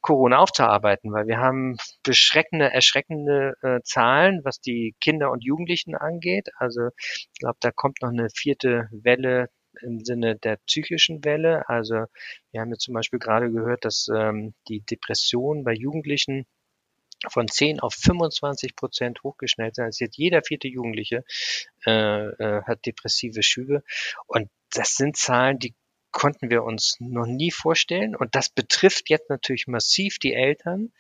[0.01, 6.49] Corona aufzuarbeiten, weil wir haben beschreckende, erschreckende äh, Zahlen, was die Kinder und Jugendlichen angeht.
[6.57, 9.51] Also ich glaube, da kommt noch eine vierte Welle
[9.83, 11.69] im Sinne der psychischen Welle.
[11.69, 12.07] Also
[12.51, 16.47] wir haben jetzt zum Beispiel gerade gehört, dass ähm, die Depression bei Jugendlichen
[17.29, 19.85] von 10 auf 25 Prozent hochgeschnellt sind.
[19.85, 21.25] Also jetzt jeder vierte Jugendliche
[21.87, 23.83] äh, äh, hat depressive Schübe.
[24.27, 25.75] Und das sind Zahlen, die
[26.13, 28.17] konnten wir uns noch nie vorstellen.
[28.17, 30.93] Und das betrifft jetzt natürlich massiv die Eltern.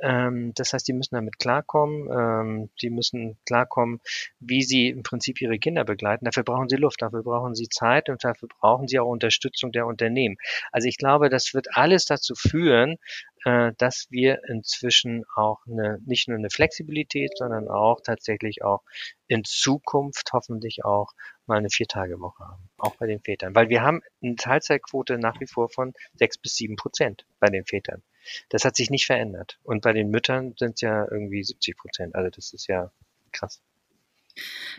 [0.00, 2.08] Ähm, das heißt, die müssen damit klarkommen.
[2.10, 4.00] Ähm, die müssen klarkommen,
[4.40, 6.24] wie sie im Prinzip ihre Kinder begleiten.
[6.24, 9.86] Dafür brauchen sie Luft, dafür brauchen sie Zeit und dafür brauchen sie auch Unterstützung der
[9.86, 10.36] Unternehmen.
[10.72, 12.96] Also ich glaube, das wird alles dazu führen,
[13.44, 18.82] äh, dass wir inzwischen auch eine, nicht nur eine Flexibilität, sondern auch tatsächlich auch
[19.28, 21.12] in Zukunft hoffentlich auch
[21.48, 23.54] mal eine Viertagewoche haben, auch bei den Vätern.
[23.54, 27.64] Weil wir haben eine Teilzeitquote nach wie vor von sechs bis sieben Prozent bei den
[27.64, 28.02] Vätern.
[28.50, 29.58] Das hat sich nicht verändert.
[29.62, 32.14] Und bei den Müttern sind es ja irgendwie 70 Prozent.
[32.14, 32.90] Also das ist ja
[33.32, 33.60] krass.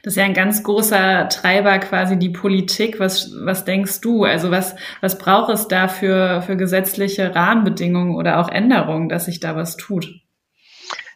[0.04, 3.00] Das ist ja ein ganz großer Treiber quasi die Politik.
[3.00, 4.24] Was, was denkst du?
[4.24, 9.40] Also was, was braucht es da für, für gesetzliche Rahmenbedingungen oder auch Änderungen, dass sich
[9.40, 10.22] da was tut?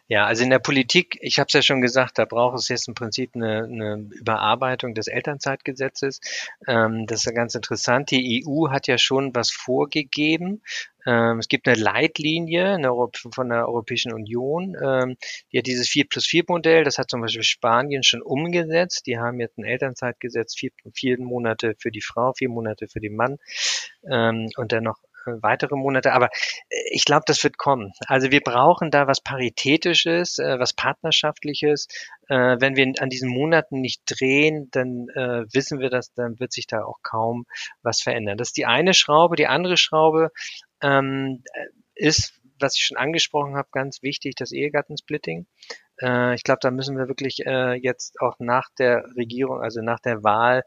[0.06, 2.88] Ja, also in der Politik, ich habe es ja schon gesagt, da braucht es jetzt
[2.88, 6.20] im Prinzip eine, eine Überarbeitung des Elternzeitgesetzes.
[6.68, 8.10] Ähm, das ist ja ganz interessant.
[8.10, 10.62] Die EU hat ja schon was vorgegeben.
[11.06, 12.78] Ähm, es gibt eine Leitlinie
[13.32, 15.16] von der Europäischen Union, ähm,
[15.52, 19.06] die hat dieses 4 plus 4 Modell, das hat zum Beispiel Spanien schon umgesetzt.
[19.06, 23.16] Die haben jetzt ein Elternzeitgesetz, vier, vier Monate für die Frau, vier Monate für den
[23.16, 23.38] Mann
[24.10, 26.12] ähm, und dann noch weitere Monate.
[26.12, 27.92] Aber äh, ich glaube, das wird kommen.
[28.06, 31.88] Also wir brauchen da was Paritätisches, äh, was Partnerschaftliches.
[32.28, 35.06] Äh, wenn wir an diesen Monaten nicht drehen, dann
[35.52, 37.44] wissen wir das, dann wird sich da auch kaum
[37.82, 38.36] was verändern.
[38.36, 39.36] Das ist die eine Schraube.
[39.36, 40.30] Die andere Schraube
[40.82, 41.42] ähm,
[41.94, 45.46] ist, was ich schon angesprochen habe, ganz wichtig, das Ehegattensplitting.
[45.98, 50.62] ich glaube, da müssen wir wirklich jetzt auch nach der Regierung, also nach der Wahl,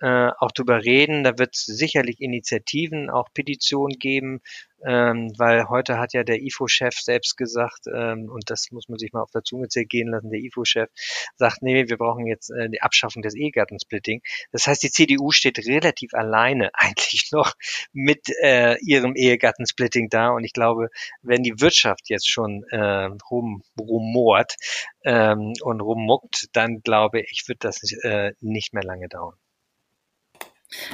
[0.00, 1.24] äh, auch drüber reden.
[1.24, 4.40] Da wird es sicherlich Initiativen, auch Petitionen geben,
[4.86, 9.12] ähm, weil heute hat ja der IFO-Chef selbst gesagt, ähm, und das muss man sich
[9.12, 10.88] mal auf der Zunge zergehen lassen, der IFO-Chef
[11.36, 14.22] sagt, nee, wir brauchen jetzt äh, die Abschaffung des Ehegattensplitting.
[14.52, 17.54] Das heißt, die CDU steht relativ alleine eigentlich noch
[17.92, 20.90] mit äh, ihrem Ehegattensplitting da und ich glaube,
[21.22, 24.54] wenn die Wirtschaft jetzt schon äh, rum, rumort
[25.04, 29.36] ähm, und rummuckt, dann glaube ich, wird das äh, nicht mehr lange dauern.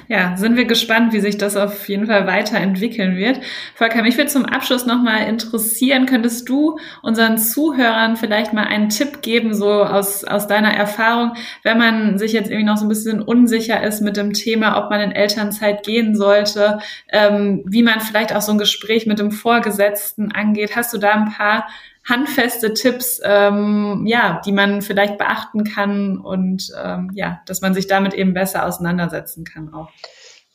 [0.07, 3.41] Ja, sind wir gespannt, wie sich das auf jeden Fall weiterentwickeln wird.
[3.75, 9.21] Volker, mich würde zum Abschluss nochmal interessieren, könntest du unseren Zuhörern vielleicht mal einen Tipp
[9.21, 11.33] geben, so aus, aus deiner Erfahrung,
[11.65, 14.91] wenn man sich jetzt irgendwie noch so ein bisschen unsicher ist mit dem Thema, ob
[14.91, 19.33] man in Elternzeit gehen sollte, ähm, wie man vielleicht auch so ein Gespräch mit dem
[19.33, 20.77] Vorgesetzten angeht.
[20.77, 21.67] Hast du da ein paar
[22.09, 27.87] handfeste Tipps, ähm, ja, die man vielleicht beachten kann und ähm, ja, dass man sich
[27.87, 29.91] damit eben besser auseinandersetzen kann auch.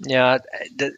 [0.05, 0.39] Ja,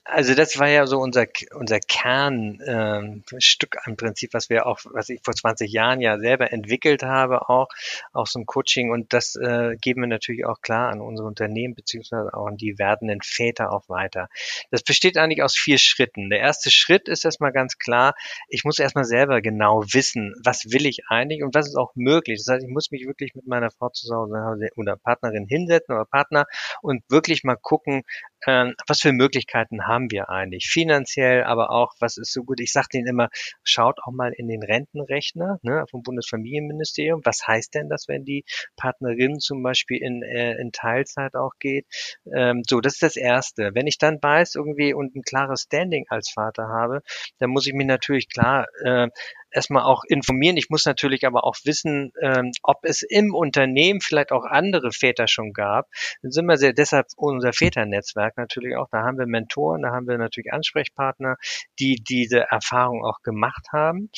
[0.05, 5.09] also das war ja so unser unser Kernstück ähm, im Prinzip, was wir auch, was
[5.09, 7.67] ich vor 20 Jahren ja selber entwickelt habe, auch
[8.13, 11.73] auch so ein Coaching und das äh, geben wir natürlich auch klar an unsere Unternehmen
[11.73, 14.29] beziehungsweise auch an die werdenden Väter auch weiter.
[14.69, 16.29] Das besteht eigentlich aus vier Schritten.
[16.29, 18.13] Der erste Schritt ist erstmal ganz klar,
[18.49, 22.37] ich muss erstmal selber genau wissen, was will ich eigentlich und was ist auch möglich.
[22.45, 26.05] Das heißt, ich muss mich wirklich mit meiner Frau zu Hause oder Partnerin hinsetzen oder
[26.05, 26.45] Partner
[26.83, 28.03] und wirklich mal gucken,
[28.47, 30.67] ähm, was für Möglichkeiten haben wir eigentlich?
[30.69, 32.59] Finanziell, aber auch, was ist so gut?
[32.59, 33.29] Ich sage denen immer,
[33.63, 37.21] schaut auch mal in den Rentenrechner ne, vom Bundesfamilienministerium.
[37.23, 38.43] Was heißt denn das, wenn die
[38.77, 41.85] Partnerin zum Beispiel in, äh, in Teilzeit auch geht?
[42.33, 43.71] Ähm, so, das ist das Erste.
[43.73, 47.01] Wenn ich dann weiß irgendwie und ein klares Standing als Vater habe,
[47.39, 49.07] dann muss ich mir natürlich klar äh,
[49.51, 50.57] erstmal auch informieren.
[50.57, 55.27] Ich muss natürlich aber auch wissen, ähm, ob es im Unternehmen vielleicht auch andere Väter
[55.27, 55.89] schon gab.
[56.21, 58.87] Dann sind wir sehr, deshalb unser Väternetzwerk natürlich auch.
[58.91, 61.35] Da haben wir Mentoren, da haben wir natürlich Ansprechpartner,
[61.79, 64.09] die diese Erfahrung auch gemacht haben.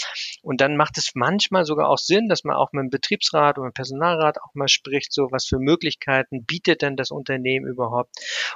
[0.41, 3.69] Und dann macht es manchmal sogar auch Sinn, dass man auch mit dem Betriebsrat oder
[3.69, 8.11] dem Personalrat auch mal spricht, so was für Möglichkeiten bietet denn das Unternehmen überhaupt.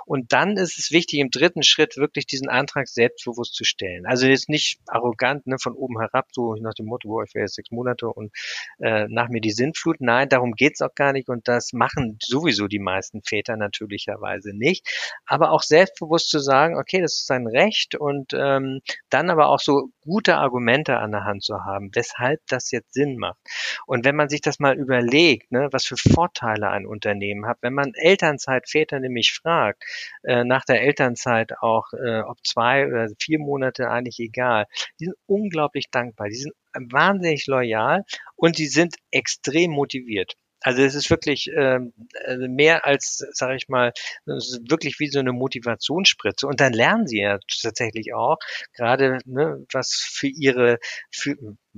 [0.05, 4.05] Und dann ist es wichtig, im dritten Schritt wirklich diesen Antrag selbstbewusst zu stellen.
[4.05, 7.43] Also jetzt nicht arrogant, ne, von oben herab, so nach dem Motto, boah, ich wäre
[7.45, 8.31] jetzt sechs Monate und
[8.79, 9.97] äh, nach mir die Sintflut.
[9.99, 14.87] Nein, darum geht's auch gar nicht und das machen sowieso die meisten Väter natürlicherweise nicht.
[15.25, 19.59] Aber auch selbstbewusst zu sagen, okay, das ist sein Recht und ähm, dann aber auch
[19.59, 23.37] so gute Argumente an der Hand zu haben, weshalb das jetzt Sinn macht.
[23.85, 27.73] Und wenn man sich das mal überlegt, ne, was für Vorteile ein Unternehmen hat, wenn
[27.73, 29.83] man Elternzeitväter nämlich fragt,
[30.23, 34.65] äh, nach der Elternzeit auch, äh, ob zwei oder vier Monate eigentlich egal,
[34.99, 36.53] die sind unglaublich dankbar, die sind
[36.89, 38.03] wahnsinnig loyal
[38.35, 40.33] und die sind extrem motiviert.
[40.61, 43.93] Also es ist wirklich also mehr als, sage ich mal,
[44.25, 46.47] wirklich wie so eine Motivationsspritze.
[46.47, 48.37] Und dann lernen sie ja tatsächlich auch,
[48.73, 50.79] gerade ne, was für ihre,
[51.11, 51.35] für,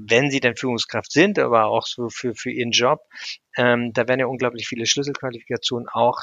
[0.08, 3.02] wenn sie dann Führungskraft sind, aber auch so für, für ihren Job,
[3.58, 6.20] ähm, da werden ja unglaublich viele Schlüsselqualifikationen auch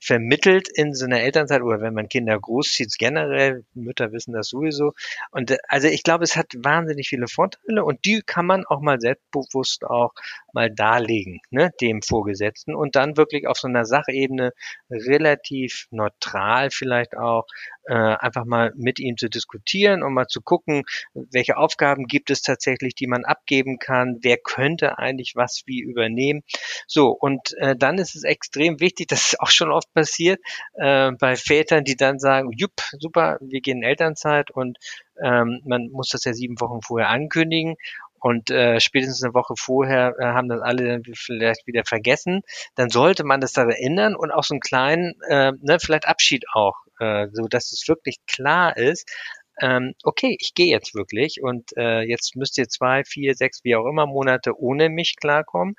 [0.00, 4.92] vermittelt in so einer Elternzeit oder wenn man Kinder großzieht, generell, Mütter wissen das sowieso.
[5.30, 8.80] Und äh, also ich glaube, es hat wahnsinnig viele Vorteile und die kann man auch
[8.80, 10.12] mal selbstbewusst auch
[10.52, 14.52] mal darlegen, ne, dem Vorgesetzten und dann wirklich auf so einer Sachebene
[14.90, 17.46] relativ neutral vielleicht auch
[17.90, 22.40] äh, einfach mal mit ihm zu diskutieren und mal zu gucken, welche Aufgaben gibt es
[22.40, 26.42] tatsächlich, die man abgeben kann, wer könnte eigentlich was wie übernehmen.
[26.86, 30.40] So, und äh, dann ist es extrem wichtig, das ist auch schon oft passiert,
[30.74, 34.78] äh, bei Vätern, die dann sagen, jupp, super, wir gehen in Elternzeit und
[35.20, 37.74] ähm, man muss das ja sieben Wochen vorher ankündigen
[38.20, 42.42] und äh, spätestens eine Woche vorher äh, haben das alle dann vielleicht wieder vergessen,
[42.76, 46.44] dann sollte man das da erinnern und auch so einen kleinen, äh, ne, vielleicht Abschied
[46.52, 49.10] auch, äh, so dass es wirklich klar ist,
[49.60, 53.76] ähm, okay, ich gehe jetzt wirklich und äh, jetzt müsst ihr zwei, vier, sechs, wie
[53.76, 55.74] auch immer Monate ohne mich klarkommen.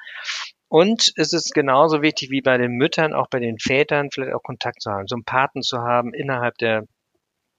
[0.67, 4.43] Und es ist genauso wichtig wie bei den Müttern, auch bei den Vätern, vielleicht auch
[4.43, 6.85] Kontakt zu haben, so einen Paten zu haben innerhalb der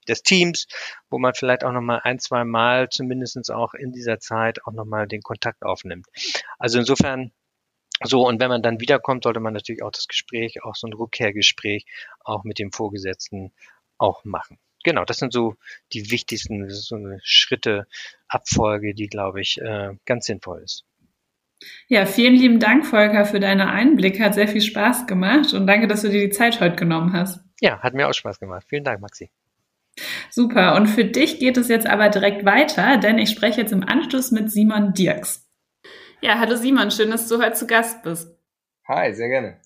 [0.07, 0.67] des Teams,
[1.09, 5.07] wo man vielleicht auch nochmal ein, zwei Mal zumindestens auch in dieser Zeit auch nochmal
[5.07, 6.07] den Kontakt aufnimmt.
[6.59, 7.31] Also insofern
[8.03, 10.93] so, und wenn man dann wiederkommt, sollte man natürlich auch das Gespräch, auch so ein
[10.93, 11.85] Rückkehrgespräch
[12.23, 13.51] auch mit dem Vorgesetzten
[13.97, 14.57] auch machen.
[14.83, 15.55] Genau, das sind so
[15.93, 17.87] die wichtigsten so eine Schritte,
[18.27, 20.83] Abfolge, die, glaube ich, äh, ganz sinnvoll ist.
[21.87, 24.23] Ja, vielen lieben Dank, Volker, für deine Einblicke.
[24.23, 27.39] Hat sehr viel Spaß gemacht und danke, dass du dir die Zeit heute genommen hast.
[27.61, 28.65] Ja, hat mir auch Spaß gemacht.
[28.67, 29.29] Vielen Dank, Maxi.
[30.29, 30.75] Super.
[30.75, 34.31] Und für dich geht es jetzt aber direkt weiter, denn ich spreche jetzt im Anschluss
[34.31, 35.42] mit Simon Dirks.
[36.23, 38.33] Ja, hallo Simon, schön, dass du heute zu Gast bist.
[38.87, 39.59] Hi, sehr gerne.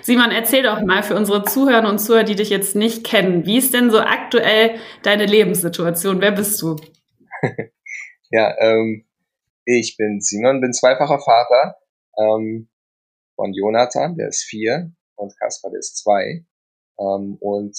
[0.00, 3.58] Simon, erzähl doch mal für unsere Zuhörer und Zuhörer, die dich jetzt nicht kennen, wie
[3.58, 6.20] ist denn so aktuell deine Lebenssituation?
[6.20, 6.76] Wer bist du?
[8.30, 9.06] ja, ähm,
[9.64, 11.74] ich bin Simon, bin zweifacher Vater
[12.16, 12.68] ähm,
[13.34, 16.44] von Jonathan, der ist vier, und Kaspar, der ist zwei.
[17.00, 17.76] Ähm, und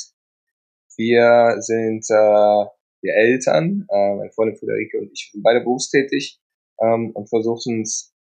[0.97, 2.65] wir sind äh,
[3.01, 6.41] die Eltern, äh, meine Freundin Friederike und ich sind beide berufstätig
[6.81, 8.13] ähm, und versuchen es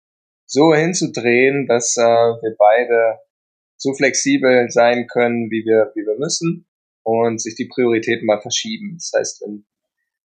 [0.47, 3.19] so hinzudrehen, dass äh, wir beide
[3.77, 6.67] so flexibel sein können, wie wir, wie wir müssen
[7.03, 8.99] und sich die Prioritäten mal verschieben.
[8.99, 9.67] Das heißt, wenn,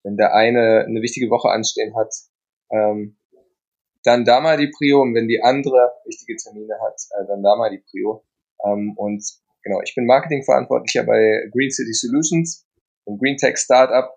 [0.03, 2.13] wenn der eine eine wichtige Woche anstehen hat,
[2.71, 3.19] ähm,
[4.05, 7.57] dann da mal die Prio und wenn die andere wichtige Termine hat, äh, dann da
[7.57, 8.25] mal die Prio.
[8.65, 9.25] Ähm, und
[9.63, 12.67] genau, ich bin Marketingverantwortlicher bei Green City Solutions,
[13.07, 14.11] ein Green Tech Startup,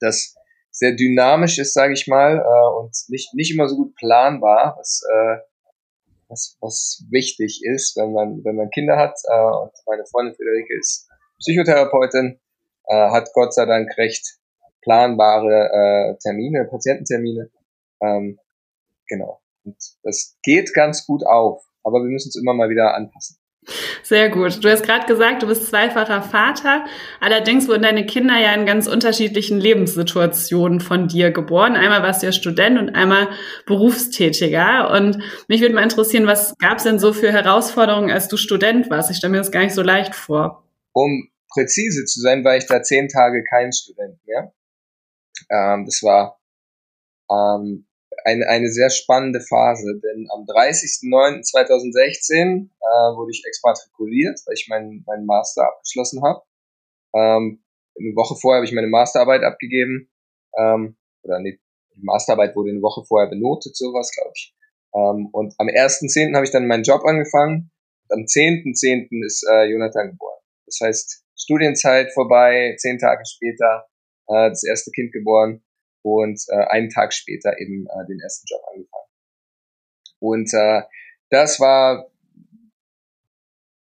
[0.00, 0.34] das
[0.74, 5.02] sehr dynamisch ist, sage ich mal, äh, und nicht, nicht immer so gut planbar, was,
[5.08, 5.36] äh,
[6.28, 9.16] was, was wichtig ist, wenn man, wenn man Kinder hat.
[9.24, 11.08] Äh, und meine Freundin Friederike ist
[11.38, 12.40] Psychotherapeutin,
[12.88, 14.38] äh, hat Gott sei Dank recht
[14.82, 17.50] planbare äh, Termine, Patiententermine.
[18.02, 18.40] Ähm,
[19.08, 19.40] genau.
[19.64, 23.38] Und das geht ganz gut auf, aber wir müssen es immer mal wieder anpassen.
[24.02, 24.62] Sehr gut.
[24.62, 26.84] Du hast gerade gesagt, du bist zweifacher Vater.
[27.20, 31.74] Allerdings wurden deine Kinder ja in ganz unterschiedlichen Lebenssituationen von dir geboren.
[31.74, 33.28] Einmal warst du ja Student und einmal
[33.66, 34.90] Berufstätiger.
[34.90, 38.90] Und mich würde mal interessieren, was gab es denn so für Herausforderungen, als du Student
[38.90, 39.10] warst?
[39.10, 40.64] Ich stelle mir das gar nicht so leicht vor.
[40.92, 44.52] Um präzise zu sein, war ich da zehn Tage kein Student mehr.
[45.50, 46.38] Ähm, das war
[47.30, 47.86] ähm,
[48.24, 55.04] eine, eine sehr spannende Phase, denn am 30.09.2016 äh, wurde ich exmatrikuliert, weil ich meinen
[55.06, 56.42] mein Master abgeschlossen habe.
[57.14, 57.62] Ähm,
[57.96, 60.10] eine Woche vorher habe ich meine Masterarbeit abgegeben.
[60.58, 61.60] Ähm, oder nee,
[61.94, 64.52] die Masterarbeit wurde eine Woche vorher benotet, sowas, glaube ich.
[64.94, 66.34] Ähm, und am 1.10.
[66.34, 67.70] habe ich dann meinen Job angefangen.
[68.08, 68.74] Und am 10.10.
[68.74, 69.24] .10.
[69.24, 70.40] ist äh, Jonathan geboren.
[70.66, 73.86] Das heißt, Studienzeit vorbei, zehn Tage später
[74.28, 75.63] äh, das erste Kind geboren
[76.04, 79.08] und äh, einen Tag später eben äh, den ersten Job angefangen.
[80.20, 80.82] Und äh,
[81.30, 82.10] das war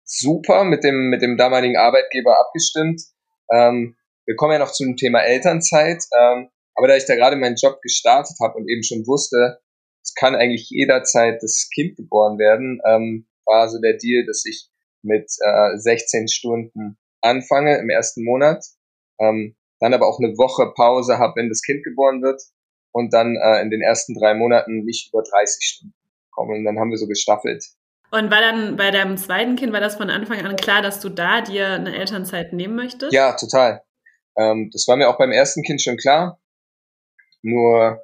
[0.03, 3.01] super mit dem, mit dem damaligen Arbeitgeber abgestimmt.
[3.51, 7.35] Ähm, wir kommen ja noch zu dem Thema Elternzeit, ähm, aber da ich da gerade
[7.35, 9.59] meinen Job gestartet habe und eben schon wusste,
[10.03, 14.69] es kann eigentlich jederzeit das Kind geboren werden, ähm, war so der Deal, dass ich
[15.03, 18.65] mit äh, 16 Stunden anfange im ersten Monat.
[19.19, 22.41] Ähm, dann aber auch eine Woche Pause habe, wenn das Kind geboren wird
[22.91, 25.93] und dann äh, in den ersten drei Monaten nicht über 30 Stunden
[26.31, 26.57] kommen.
[26.59, 27.63] Und dann haben wir so gestaffelt.
[28.09, 31.09] Und war dann bei deinem zweiten Kind, war das von Anfang an klar, dass du
[31.09, 33.13] da dir eine Elternzeit nehmen möchtest?
[33.13, 33.83] Ja, total.
[34.37, 36.39] Ähm, das war mir auch beim ersten Kind schon klar.
[37.41, 38.01] Nur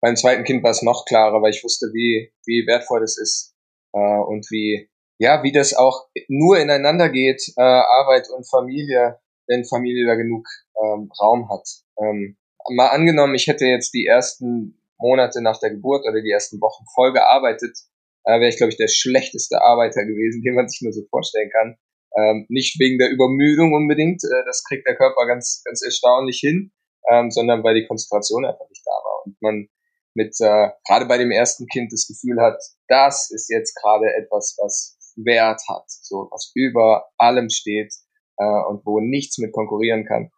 [0.00, 3.54] beim zweiten Kind war es noch klarer, weil ich wusste, wie, wie wertvoll das ist
[3.92, 9.64] äh, und wie, ja, wie das auch nur ineinander geht, äh, Arbeit und Familie, wenn
[9.64, 10.46] Familie da genug
[10.82, 11.66] ähm, Raum hat.
[12.00, 12.36] Ähm,
[12.74, 16.84] mal angenommen, ich hätte jetzt die ersten Monate nach der Geburt oder die ersten Wochen
[16.94, 17.76] voll gearbeitet,
[18.24, 21.50] äh, wäre ich, glaube ich, der schlechteste Arbeiter gewesen, den man sich nur so vorstellen
[21.50, 21.76] kann.
[22.16, 26.72] Ähm, nicht wegen der Übermüdung unbedingt, äh, das kriegt der Körper ganz, ganz erstaunlich hin,
[27.10, 29.68] ähm, sondern weil die Konzentration einfach nicht da war und man
[30.14, 34.56] mit äh, gerade bei dem ersten Kind das Gefühl hat, das ist jetzt gerade etwas,
[34.62, 37.92] was Wert hat, so was über allem steht
[38.38, 40.30] äh, und wo nichts mit konkurrieren kann.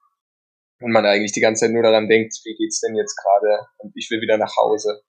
[0.81, 3.97] Und man eigentlich die ganze Zeit nur daran denkt, wie geht's denn jetzt gerade und
[3.97, 5.03] ich will wieder nach Hause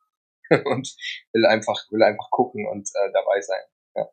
[0.49, 0.95] und
[1.33, 3.61] will einfach will einfach gucken und äh, dabei sein.
[3.95, 4.07] Ja.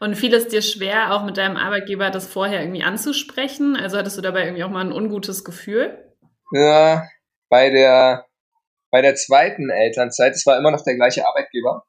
[0.00, 3.76] Und fiel es dir schwer, auch mit deinem Arbeitgeber das vorher irgendwie anzusprechen?
[3.76, 6.14] Also hattest du dabei irgendwie auch mal ein ungutes Gefühl?
[6.52, 7.06] Ja,
[7.48, 8.26] bei der
[8.90, 11.84] bei der zweiten Elternzeit, es war immer noch der gleiche Arbeitgeber,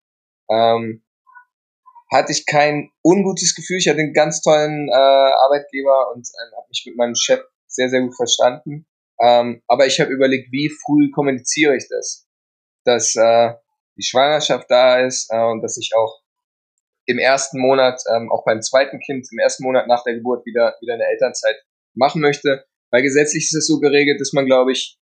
[0.50, 1.04] ähm,
[2.12, 3.78] hatte ich kein ungutes Gefühl.
[3.78, 7.90] Ich hatte einen ganz tollen äh, Arbeitgeber und äh, habe mich mit meinem Chef sehr,
[7.90, 8.88] sehr gut verstanden.
[9.22, 12.28] Ähm, aber ich habe überlegt, wie früh kommuniziere ich das?
[12.86, 13.54] Dass äh,
[13.98, 16.22] die Schwangerschaft da ist äh, und dass ich auch
[17.06, 20.76] im ersten Monat, ähm, auch beim zweiten Kind, im ersten Monat nach der Geburt wieder,
[20.82, 21.56] wieder eine Elternzeit
[21.94, 22.66] machen möchte.
[22.92, 24.98] Weil gesetzlich ist es so geregelt, dass man, glaube ich,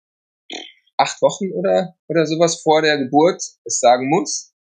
[0.98, 4.54] acht Wochen oder, oder sowas vor der Geburt es sagen muss,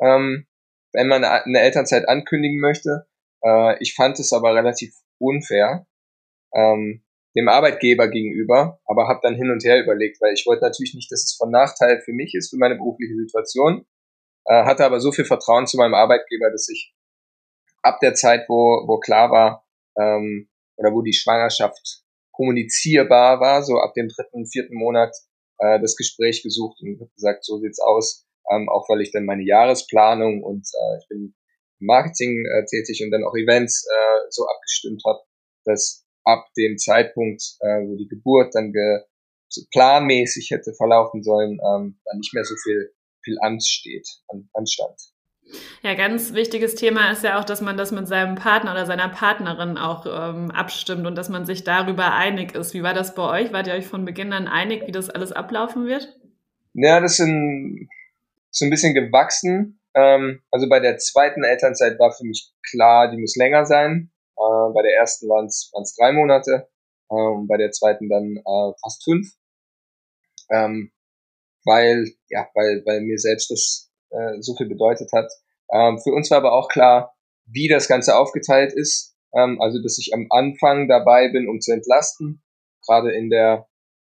[0.00, 0.46] ähm,
[0.92, 3.06] wenn man eine Elternzeit ankündigen möchte.
[3.42, 5.86] Äh, ich fand es aber relativ unfair
[6.54, 7.02] ähm,
[7.36, 11.12] dem Arbeitgeber gegenüber, aber habe dann hin und her überlegt, weil ich wollte natürlich nicht,
[11.12, 13.86] dass es von Nachteil für mich ist, für meine berufliche Situation,
[14.46, 16.94] äh, hatte aber so viel Vertrauen zu meinem Arbeitgeber, dass ich
[17.82, 19.66] ab der Zeit, wo, wo klar war,
[19.98, 25.14] ähm, oder wo die Schwangerschaft kommunizierbar war, so ab dem dritten, vierten Monat,
[25.58, 29.44] äh, das Gespräch gesucht und gesagt, so sieht's aus, ähm, auch weil ich dann meine
[29.44, 31.34] Jahresplanung und äh, ich bin
[31.80, 35.20] im Marketing äh, tätig und dann auch Events äh, so abgestimmt habe,
[35.64, 39.00] dass ab dem Zeitpunkt, äh, wo die Geburt dann ge
[39.50, 42.92] so planmäßig hätte verlaufen sollen, ähm, dann nicht mehr so viel
[43.28, 44.98] viel ansteht, an, anstand.
[45.82, 49.08] Ja, ganz wichtiges Thema ist ja auch, dass man das mit seinem Partner oder seiner
[49.08, 52.74] Partnerin auch ähm, abstimmt und dass man sich darüber einig ist.
[52.74, 53.52] Wie war das bei euch?
[53.52, 56.14] Wart ihr euch von Beginn an einig, wie das alles ablaufen wird?
[56.74, 57.88] Ja, das sind
[58.50, 59.80] so ein bisschen gewachsen.
[59.94, 64.10] Ähm, also bei der zweiten Elternzeit war für mich klar, die muss länger sein.
[64.36, 66.68] Äh, bei der ersten waren es drei Monate
[67.10, 69.28] äh, und bei der zweiten dann äh, fast fünf.
[70.50, 70.92] Ähm,
[71.64, 75.30] weil, ja, weil, weil mir selbst das äh, so viel bedeutet hat.
[75.72, 77.14] Ähm, für uns war aber auch klar,
[77.46, 79.16] wie das Ganze aufgeteilt ist.
[79.34, 82.42] Ähm, also, dass ich am Anfang dabei bin, um zu entlasten,
[82.86, 83.68] gerade in der,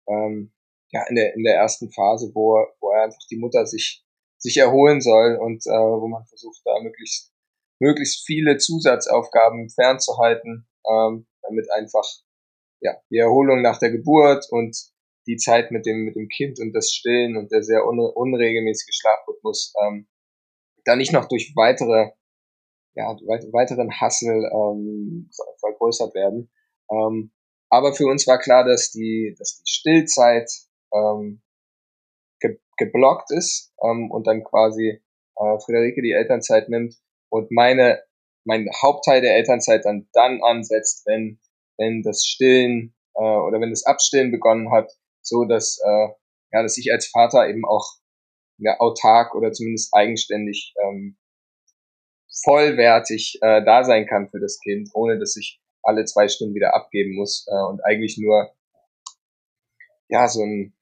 [0.09, 0.53] ähm,
[0.91, 4.05] ja, in der, in der ersten Phase, wo, wo einfach die Mutter sich,
[4.47, 7.33] sich erholen soll und äh, wo man versucht, da möglichst,
[7.81, 12.07] möglichst viele Zusatzaufgaben fernzuhalten, ähm, damit einfach
[12.81, 14.77] ja, die Erholung nach der Geburt und
[15.27, 18.95] die Zeit mit dem, mit dem Kind und das Stillen und der sehr un unregelmäßige
[18.95, 20.07] Schlafrhythmus ähm,
[20.85, 22.13] da nicht noch durch weitere,
[22.95, 23.09] ja,
[23.53, 25.29] weiteren Hassel ähm,
[25.59, 26.53] vergrößert werden.
[26.89, 27.33] Ähm,
[27.69, 30.49] aber für uns war klar, dass die, dass die Stillzeit
[30.95, 31.43] ähm,
[32.77, 35.01] geblockt ist ähm, und dann quasi
[35.37, 36.95] äh, Friederike die Elternzeit nimmt
[37.31, 38.03] und meine
[38.45, 41.41] mein Hauptteil der Elternzeit dann dann ansetzt, wenn
[41.79, 44.91] wenn das Stillen äh, oder wenn das Abstillen begonnen hat
[45.27, 46.09] so dass, äh,
[46.53, 47.87] ja, dass ich als Vater eben auch
[48.59, 51.19] ja, autark oder zumindest eigenständig ähm,
[52.45, 56.75] vollwertig äh, da sein kann für das Kind, ohne dass ich alle zwei Stunden wieder
[56.75, 58.51] abgeben muss äh, und eigentlich nur
[60.09, 60.76] ja so ein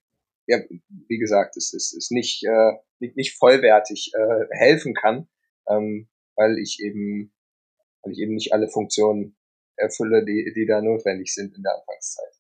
[0.47, 0.59] ja
[1.09, 5.29] wie gesagt es ist, ist nicht äh, nicht vollwertig äh, helfen kann,
[5.69, 7.33] ähm, weil ich eben
[8.03, 9.37] weil ich eben nicht alle Funktionen
[9.77, 12.35] erfülle, die die da notwendig sind in der Anfangszeit.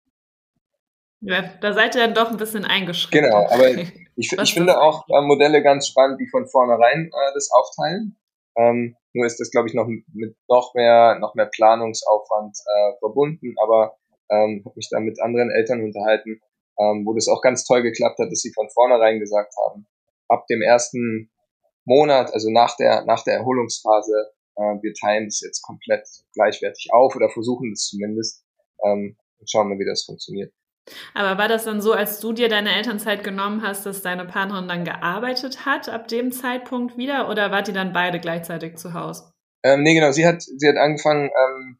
[1.26, 3.26] Ja, da seid ihr dann doch ein bisschen eingeschränkt.
[3.26, 3.70] Genau, aber
[4.16, 8.18] ich, ich finde auch äh, Modelle ganz spannend, die von vornherein äh, das aufteilen.
[8.56, 13.54] Ähm, nur ist das, glaube ich, noch mit noch mehr, noch mehr Planungsaufwand äh, verbunden,
[13.62, 13.96] aber
[14.30, 16.40] ähm, habe mich da mit anderen Eltern unterhalten,
[16.78, 19.86] ähm, wo das auch ganz toll geklappt hat, dass sie von vornherein gesagt haben,
[20.28, 21.30] ab dem ersten
[21.84, 27.14] Monat, also nach der, nach der Erholungsphase, äh, wir teilen das jetzt komplett gleichwertig auf
[27.14, 28.44] oder versuchen das zumindest
[28.84, 30.52] ähm, und schauen mal, wie das funktioniert.
[31.14, 34.68] Aber war das dann so, als du dir deine Elternzeit genommen hast, dass deine Partnerin
[34.68, 39.32] dann gearbeitet hat ab dem Zeitpunkt wieder oder wart ihr dann beide gleichzeitig zu Hause?
[39.62, 40.12] Ähm, nee, genau.
[40.12, 41.78] Sie hat, sie hat angefangen ähm,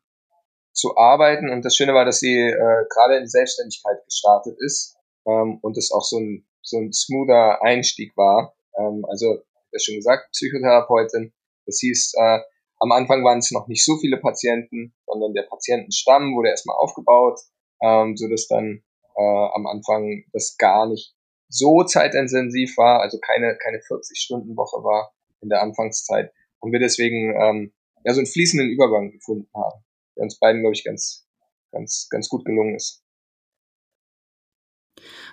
[0.74, 4.96] zu arbeiten und das Schöne war, dass sie äh, gerade in Selbstständigkeit gestartet ist
[5.26, 8.54] ähm, und es auch so ein, so ein smoother Einstieg war.
[8.76, 9.38] Ähm, also,
[9.72, 11.32] wie schon gesagt, Psychotherapeutin.
[11.66, 12.40] Das hieß, äh,
[12.80, 17.40] am Anfang waren es noch nicht so viele Patienten, sondern der Patientenstamm wurde erstmal aufgebaut,
[17.80, 18.82] ähm, so dass dann
[19.16, 21.14] äh, am Anfang das gar nicht
[21.48, 27.72] so zeitintensiv war, also keine, keine 40-Stunden-Woche war in der Anfangszeit und wir deswegen ähm,
[28.04, 29.84] ja so einen fließenden Übergang gefunden haben,
[30.16, 31.26] der uns beiden, glaube ich, ganz,
[31.72, 33.02] ganz, ganz gut gelungen ist.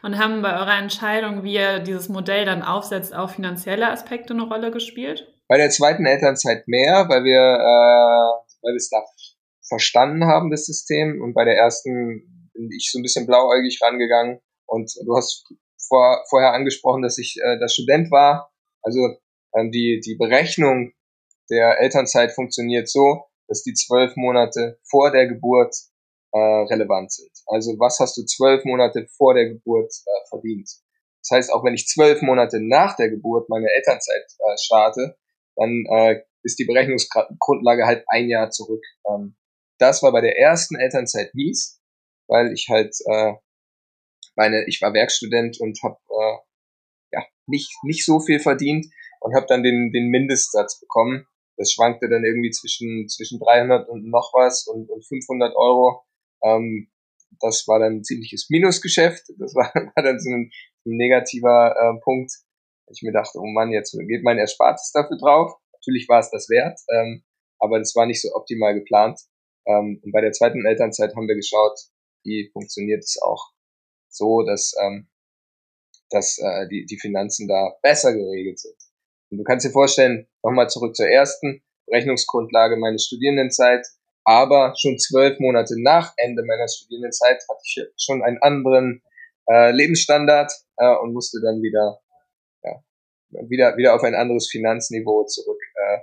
[0.04, 4.44] Und haben bei eurer Entscheidung, wie ihr dieses Modell dann aufsetzt, auch finanzielle Aspekte eine
[4.44, 5.32] Rolle gespielt?
[5.48, 9.04] Bei der zweiten Elternzeit mehr, weil wir, äh, weil wir es da
[9.68, 11.22] verstanden haben, das System.
[11.22, 14.40] Und bei der ersten bin ich so ein bisschen blauäugig rangegangen.
[14.66, 15.46] Und du hast
[15.88, 18.52] vor, vorher angesprochen, dass ich äh, der Student war.
[18.82, 19.00] Also
[19.56, 20.94] ähm, die, die Berechnung
[21.50, 25.76] der Elternzeit funktioniert so, dass die zwölf Monate vor der Geburt
[26.32, 27.32] äh, relevant sind.
[27.47, 30.70] Also was hast du zwölf Monate vor der Geburt äh, verdient?
[31.22, 35.18] Das heißt, auch wenn ich zwölf Monate nach der Geburt meine Elternzeit äh, starte,
[35.58, 38.84] dann äh, ist die Berechnungsgrundlage halt ein Jahr zurück.
[39.06, 39.36] Ähm,
[39.80, 41.82] das war bei der ersten Elternzeit mies,
[42.30, 43.34] weil ich halt äh,
[44.38, 46.38] meine, ich war Werkstudent und habe äh,
[47.12, 48.86] ja nicht nicht so viel verdient
[49.20, 51.28] und habe dann den den Mindestsatz bekommen.
[51.62, 56.01] Das schwankte dann irgendwie zwischen zwischen 300 und noch was und, und 500 Euro
[56.43, 56.89] ähm,
[57.39, 59.24] das war dann ein ziemliches Minusgeschäft.
[59.38, 60.51] Das war, war dann so ein,
[60.86, 62.32] ein negativer äh, Punkt.
[62.88, 65.53] Ich mir dachte, oh Mann, jetzt geht mein Erspartes dafür drauf.
[65.74, 67.24] Natürlich war es das wert, ähm,
[67.59, 69.20] aber das war nicht so optimal geplant.
[69.66, 71.80] Ähm, und bei der zweiten Elternzeit haben wir geschaut,
[72.24, 73.51] wie funktioniert es auch
[74.09, 75.09] so, dass, ähm,
[76.09, 78.76] dass äh, die, die Finanzen da besser geregelt sind.
[79.32, 83.86] Und du kannst dir vorstellen, nochmal zurück zur ersten Rechnungsgrundlage meiner Studierendenzeit,
[84.24, 89.02] aber schon zwölf Monate nach Ende meiner Studienzeit hatte ich schon einen anderen
[89.50, 92.02] äh, Lebensstandard äh, und musste dann wieder,
[92.64, 92.84] ja,
[93.50, 95.62] wieder, wieder auf ein anderes Finanzniveau zurück.
[95.76, 95.98] Äh,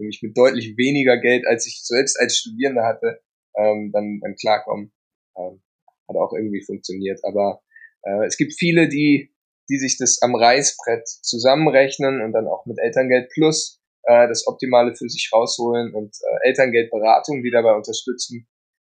[0.00, 3.20] mich mit deutlich weniger Geld, als ich selbst als Studierender hatte,
[3.56, 4.92] ähm, dann, dann klarkommen.
[5.36, 5.60] Ähm,
[6.08, 7.20] hat auch irgendwie funktioniert.
[7.24, 7.60] Aber
[8.02, 9.34] äh, es gibt viele, die,
[9.68, 14.94] die sich das am Reißbrett zusammenrechnen und dann auch mit Elterngeld plus äh, das Optimale
[14.94, 18.48] für sich rausholen und äh, Elterngeldberatung, die dabei unterstützen.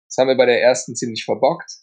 [0.07, 1.71] Das haben wir bei der ersten ziemlich verbockt.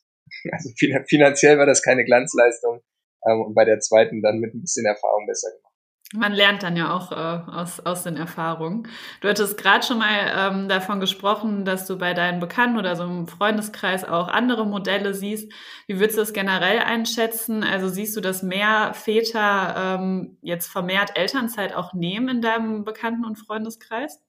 [0.51, 0.70] Also
[1.07, 2.80] finanziell war das keine Glanzleistung
[3.26, 5.74] ähm, und bei der zweiten dann mit ein bisschen Erfahrung besser gemacht.
[6.17, 8.87] Man lernt dann ja auch äh, aus, aus den Erfahrungen.
[9.21, 13.03] Du hattest gerade schon mal ähm, davon gesprochen, dass du bei deinen Bekannten oder so
[13.03, 15.53] im Freundeskreis auch andere Modelle siehst.
[15.89, 17.65] Wie würdest du das generell einschätzen?
[17.65, 23.25] Also siehst du, dass mehr Väter ähm, jetzt vermehrt Elternzeit auch nehmen in deinem Bekannten-
[23.25, 24.23] und Freundeskreis?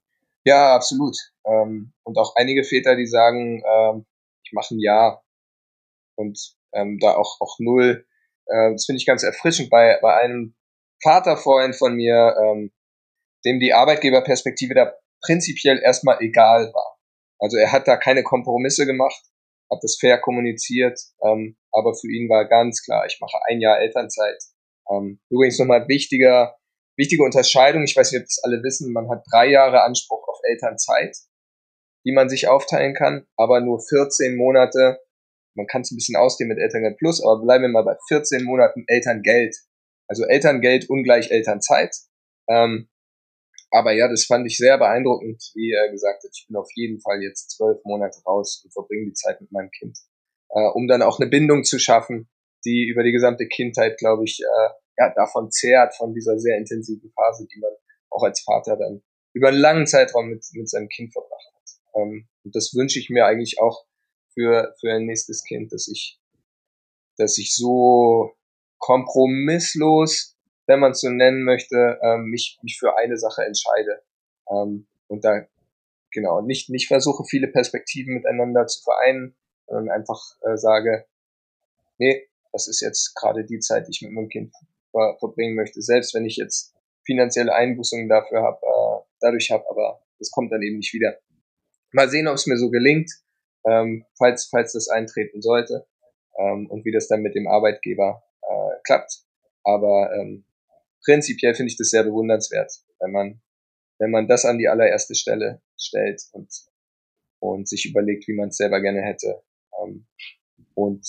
[0.44, 1.16] Ja, absolut.
[1.46, 4.06] Ähm, und auch einige Väter, die sagen, ähm,
[4.44, 5.24] ich mache ein Jahr
[6.16, 8.08] und ähm, da auch, auch null.
[8.48, 10.56] Äh, das finde ich ganz erfrischend bei, bei einem
[11.06, 12.72] Vaterfreund von mir, ähm,
[13.46, 14.94] dem die Arbeitgeberperspektive da
[15.24, 16.98] prinzipiell erstmal egal war.
[17.40, 19.22] Also er hat da keine Kompromisse gemacht,
[19.72, 23.80] hat das fair kommuniziert, ähm, aber für ihn war ganz klar, ich mache ein Jahr
[23.80, 24.42] Elternzeit.
[24.90, 26.56] Ähm, übrigens nochmal wichtiger,
[26.98, 30.40] wichtige Unterscheidung, ich weiß nicht, ob das alle wissen, man hat drei Jahre Anspruch auf
[30.44, 31.16] Elternzeit,
[32.06, 35.00] die man sich aufteilen kann, aber nur 14 Monate,
[35.56, 38.44] man kann es ein bisschen ausdehnen mit Elterngeld Plus, aber bleiben wir mal bei 14
[38.44, 39.56] Monaten Elterngeld.
[40.08, 41.96] Also Elterngeld ungleich Elternzeit.
[42.48, 42.90] Ähm,
[43.72, 47.02] aber ja, das fand ich sehr beeindruckend, wie er gesagt hat, ich bin auf jeden
[47.02, 49.98] Fall jetzt zwölf Monate raus und verbringe die Zeit mit meinem Kind.
[50.50, 52.30] Äh, um dann auch eine Bindung zu schaffen,
[52.64, 57.12] die über die gesamte Kindheit, glaube ich, äh, ja, davon zehrt, von dieser sehr intensiven
[57.12, 57.72] Phase, die man
[58.12, 59.04] auch als Vater dann
[59.34, 62.02] über einen langen Zeitraum mit, mit seinem Kind verbracht hat.
[62.02, 63.86] Ähm, und das wünsche ich mir eigentlich auch
[64.34, 66.20] für, für ein nächstes Kind, dass ich,
[67.18, 68.32] dass ich so
[68.80, 74.02] kompromisslos, wenn man es so nennen möchte, ähm, mich, mich für eine Sache entscheide.
[74.50, 75.46] Ähm, und da
[76.12, 79.36] genau nicht, nicht versuche, viele Perspektiven miteinander zu vereinen,
[79.68, 81.06] sondern einfach äh, sage,
[81.98, 84.54] nee, das ist jetzt gerade die Zeit, die ich mit meinem Kind
[84.92, 85.82] ver verbringen möchte.
[85.82, 86.74] Selbst wenn ich jetzt
[87.06, 91.20] finanzielle Einbußungen dafür habe, äh, dadurch habe, aber das kommt dann eben nicht wieder.
[91.92, 93.12] Mal sehen, ob es mir so gelingt,
[93.66, 95.86] ähm, falls, falls das eintreten sollte
[96.38, 99.24] ähm, und wie das dann mit dem Arbeitgeber äh, klappt.
[99.64, 100.46] Aber ähm,
[101.04, 103.42] prinzipiell finde ich das sehr bewundernswert, wenn man,
[104.00, 106.52] wenn man das an die allererste Stelle stellt und,
[107.40, 109.44] und sich überlegt, wie man es selber gerne hätte
[109.82, 110.08] ähm,
[110.74, 111.06] und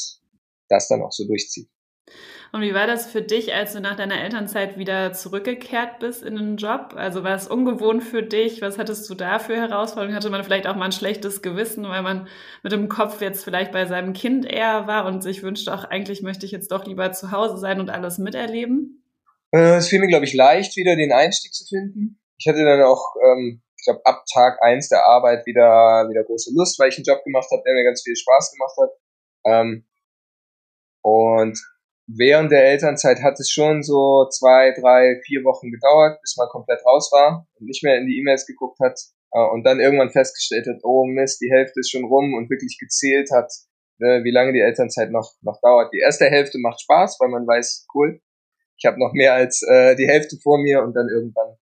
[0.68, 1.68] das dann auch so durchzieht.
[2.52, 6.36] Und wie war das für dich, als du nach deiner Elternzeit wieder zurückgekehrt bist in
[6.36, 6.94] den Job?
[6.96, 8.62] Also war es ungewohnt für dich?
[8.62, 10.16] Was hattest du da für Herausforderungen?
[10.16, 12.28] Hatte man vielleicht auch mal ein schlechtes Gewissen, weil man
[12.62, 16.22] mit dem Kopf jetzt vielleicht bei seinem Kind eher war und sich wünschte, auch eigentlich
[16.22, 19.02] möchte ich jetzt doch lieber zu Hause sein und alles miterleben?
[19.52, 22.20] Äh, es fiel mir, glaube ich, leicht, wieder den Einstieg zu finden.
[22.38, 26.52] Ich hatte dann auch, ähm, ich glaube, ab Tag eins der Arbeit wieder, wieder große
[26.54, 28.90] Lust, weil ich einen Job gemacht habe, der mir ganz viel Spaß gemacht hat.
[29.46, 29.86] Ähm,
[31.02, 31.58] und
[32.06, 36.84] während der Elternzeit hat es schon so zwei, drei, vier Wochen gedauert, bis man komplett
[36.84, 38.98] raus war und nicht mehr in die E-Mails geguckt hat
[39.32, 42.78] äh, und dann irgendwann festgestellt hat, oh Mist, die Hälfte ist schon rum und wirklich
[42.78, 43.52] gezählt hat,
[44.00, 45.92] äh, wie lange die Elternzeit noch, noch dauert.
[45.92, 48.20] Die erste Hälfte macht Spaß, weil man weiß, cool,
[48.78, 51.56] ich habe noch mehr als äh, die Hälfte vor mir und dann irgendwann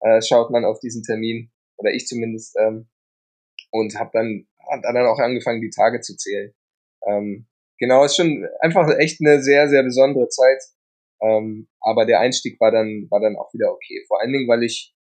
[0.00, 2.88] äh, schaut man auf diesen Termin, oder ich zumindest, ähm,
[3.70, 6.54] und habe dann, hab dann auch angefangen, die Tage zu zählen.
[7.06, 7.46] Ähm,
[7.78, 10.62] genau, ist schon einfach echt eine sehr, sehr besondere Zeit.
[11.20, 14.04] Ähm, aber der Einstieg war dann, war dann auch wieder okay.
[14.06, 14.94] Vor allen Dingen, weil ich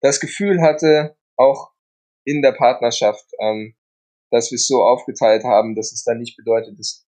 [0.00, 1.70] das Gefühl hatte, auch
[2.24, 3.74] in der Partnerschaft, ähm,
[4.30, 7.06] dass wir es so aufgeteilt haben, dass es dann nicht bedeutet, dass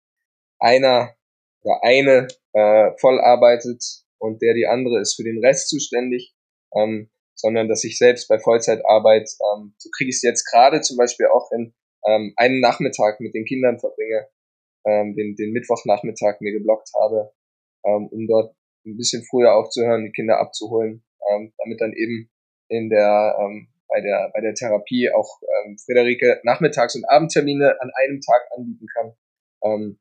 [0.58, 1.14] einer
[1.62, 3.82] oder eine äh, voll arbeitet
[4.18, 6.34] und der die andere ist für den Rest zuständig,
[6.74, 10.96] ähm, sondern dass ich selbst bei Vollzeitarbeit, ähm, so kriege ich es jetzt gerade zum
[10.96, 11.74] Beispiel auch hin,
[12.06, 14.28] ähm, einen Nachmittag mit den Kindern verbringe,
[14.86, 17.32] ähm, den, den Mittwochnachmittag mir geblockt habe,
[17.84, 18.54] ähm, um dort
[18.86, 22.30] ein bisschen früher aufzuhören, die Kinder abzuholen, ähm, damit dann eben
[22.68, 27.90] in der ähm, bei der bei der Therapie auch ähm, Friederike Nachmittags- und Abendtermine an
[27.94, 29.12] einem Tag anbieten kann.
[29.62, 30.00] Ähm,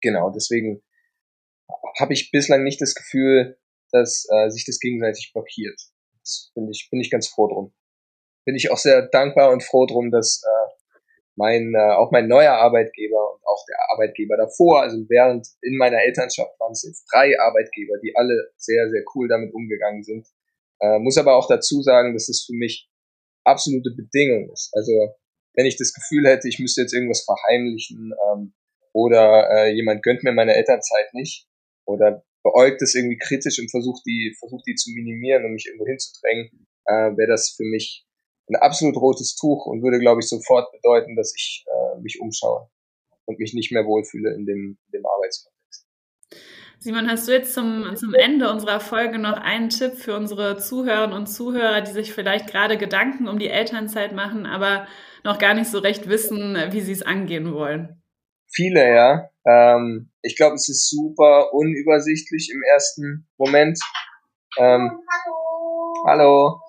[0.00, 0.82] genau, deswegen
[1.98, 3.58] habe ich bislang nicht das Gefühl,
[3.90, 5.80] dass äh, sich das gegenseitig blockiert.
[6.20, 7.74] Das bin ich bin ich ganz froh drum.
[8.44, 10.74] Bin ich auch sehr dankbar und froh drum, dass äh,
[11.36, 16.02] mein äh, auch mein neuer Arbeitgeber und auch der Arbeitgeber davor, also während in meiner
[16.02, 20.26] Elternschaft waren es jetzt drei Arbeitgeber, die alle sehr sehr cool damit umgegangen sind.
[20.80, 22.88] Äh, muss aber auch dazu sagen, dass es für mich
[23.44, 24.70] absolute Bedingung ist.
[24.74, 24.92] Also
[25.54, 28.54] wenn ich das Gefühl hätte, ich müsste jetzt irgendwas verheimlichen ähm,
[28.92, 31.46] oder äh, jemand gönnt mir meine Elternzeit nicht
[31.86, 35.86] oder beäugt es irgendwie kritisch und versucht die versucht die zu minimieren, um mich irgendwo
[35.86, 38.06] hinzudrängen, äh, wäre das für mich
[38.48, 42.68] ein absolut rotes Tuch und würde, glaube ich, sofort bedeuten, dass ich äh, mich umschaue
[43.24, 45.86] und mich nicht mehr wohlfühle in dem, in dem Arbeitskontext.
[46.78, 51.16] Simon, hast du jetzt zum, zum Ende unserer Folge noch einen Tipp für unsere Zuhörerinnen
[51.16, 54.86] und Zuhörer, die sich vielleicht gerade Gedanken um die Elternzeit machen, aber
[55.22, 58.02] noch gar nicht so recht wissen, wie sie es angehen wollen?
[58.52, 59.30] Viele, ja.
[59.46, 63.78] Ähm, ich glaube, es ist super unübersichtlich im ersten Moment.
[64.58, 65.00] Ähm,
[66.06, 66.60] hallo.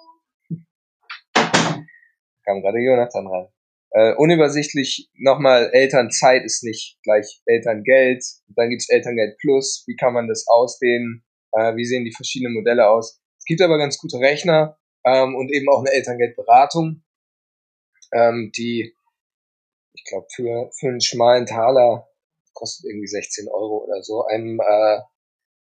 [2.46, 3.48] Kam gerade Jonathan rein
[3.96, 5.10] äh, unübersichtlich.
[5.14, 8.24] Nochmal, Elternzeit ist nicht gleich Elterngeld.
[8.50, 9.86] Dann gibt's Elterngeld Plus.
[9.88, 11.24] Wie kann man das ausdehnen?
[11.54, 13.22] Äh, wie sehen die verschiedenen Modelle aus?
[13.40, 17.04] Es gibt aber ganz gute Rechner ähm, und eben auch eine Elterngeldberatung,
[18.12, 18.94] ähm, die,
[19.94, 22.10] ich glaube, für, für einen schmalen Taler
[22.54, 25.00] kostet irgendwie 16 Euro oder so, einem, äh,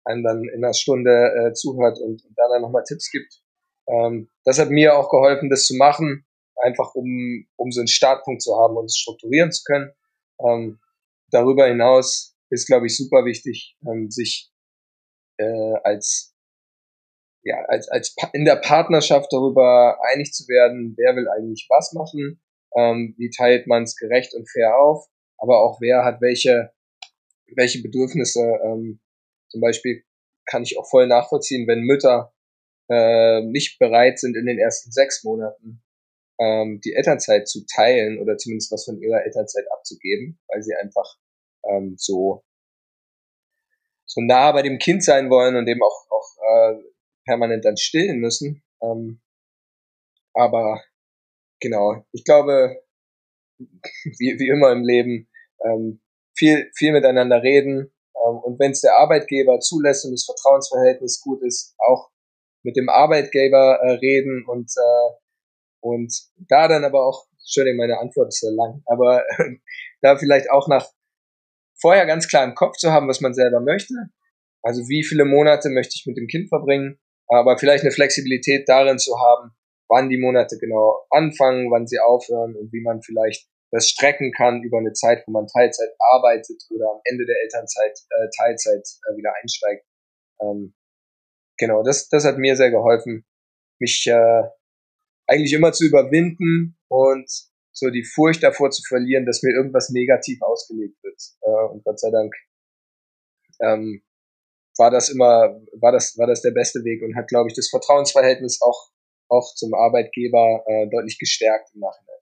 [0.04, 3.42] einem dann in einer Stunde äh, zuhört und, und dann nochmal Tipps gibt.
[3.86, 6.26] Ähm, das hat mir auch geholfen, das zu machen
[6.64, 9.92] einfach um, um so einen Startpunkt zu haben und es strukturieren zu können.
[10.40, 10.80] Ähm,
[11.30, 14.50] darüber hinaus ist, glaube ich, super wichtig, ähm, sich
[15.38, 16.34] äh, als
[17.44, 22.40] ja, als, als in der Partnerschaft darüber einig zu werden, wer will eigentlich was machen,
[22.74, 25.06] ähm, wie teilt man es gerecht und fair auf,
[25.36, 26.72] aber auch wer hat welche,
[27.54, 28.40] welche Bedürfnisse.
[28.64, 29.00] Ähm,
[29.50, 30.04] zum Beispiel
[30.46, 32.32] kann ich auch voll nachvollziehen, wenn Mütter
[32.88, 35.83] äh, nicht bereit sind, in den ersten sechs Monaten
[36.38, 41.16] ähm, die Elternzeit zu teilen oder zumindest was von ihrer Elternzeit abzugeben, weil sie einfach
[41.68, 42.44] ähm, so
[44.06, 46.74] so nah bei dem Kind sein wollen und eben auch auch äh,
[47.24, 48.62] permanent dann stillen müssen.
[48.82, 49.20] Ähm,
[50.34, 50.82] aber
[51.60, 52.82] genau, ich glaube,
[53.58, 55.28] wie, wie immer im Leben,
[55.64, 56.00] ähm,
[56.36, 57.92] viel, viel miteinander reden.
[58.16, 62.10] Ähm, und wenn es der Arbeitgeber zulässt und das Vertrauensverhältnis gut ist, auch
[62.64, 65.23] mit dem Arbeitgeber äh, reden und äh,
[65.84, 66.14] und
[66.48, 69.22] da dann aber auch, Entschuldigung, meine Antwort ist sehr lang, aber
[70.00, 70.88] da vielleicht auch nach
[71.78, 73.94] vorher ganz klar im Kopf zu haben, was man selber möchte.
[74.62, 78.98] Also wie viele Monate möchte ich mit dem Kind verbringen, aber vielleicht eine Flexibilität darin
[78.98, 79.50] zu haben,
[79.90, 84.62] wann die Monate genau anfangen, wann sie aufhören und wie man vielleicht das strecken kann
[84.62, 89.16] über eine Zeit, wo man Teilzeit arbeitet oder am Ende der Elternzeit äh, Teilzeit äh,
[89.18, 89.84] wieder einsteigt.
[90.40, 90.74] Ähm,
[91.58, 93.26] genau, das, das hat mir sehr geholfen,
[93.78, 94.44] mich äh,
[95.26, 97.30] eigentlich immer zu überwinden und
[97.72, 101.20] so die Furcht davor zu verlieren, dass mir irgendwas negativ ausgelegt wird.
[101.42, 102.34] Äh, und Gott sei Dank
[103.60, 104.02] ähm,
[104.78, 107.68] war das immer, war das, war das der beste Weg und hat, glaube ich, das
[107.68, 108.90] Vertrauensverhältnis auch,
[109.28, 112.14] auch zum Arbeitgeber äh, deutlich gestärkt im Nachhinein.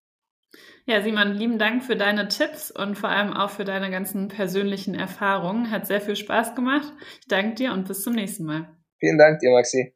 [0.84, 4.94] Ja, Simon, lieben Dank für deine Tipps und vor allem auch für deine ganzen persönlichen
[4.94, 5.70] Erfahrungen.
[5.70, 6.92] Hat sehr viel Spaß gemacht.
[7.20, 8.68] Ich danke dir und bis zum nächsten Mal.
[8.98, 9.94] Vielen Dank dir, Maxi.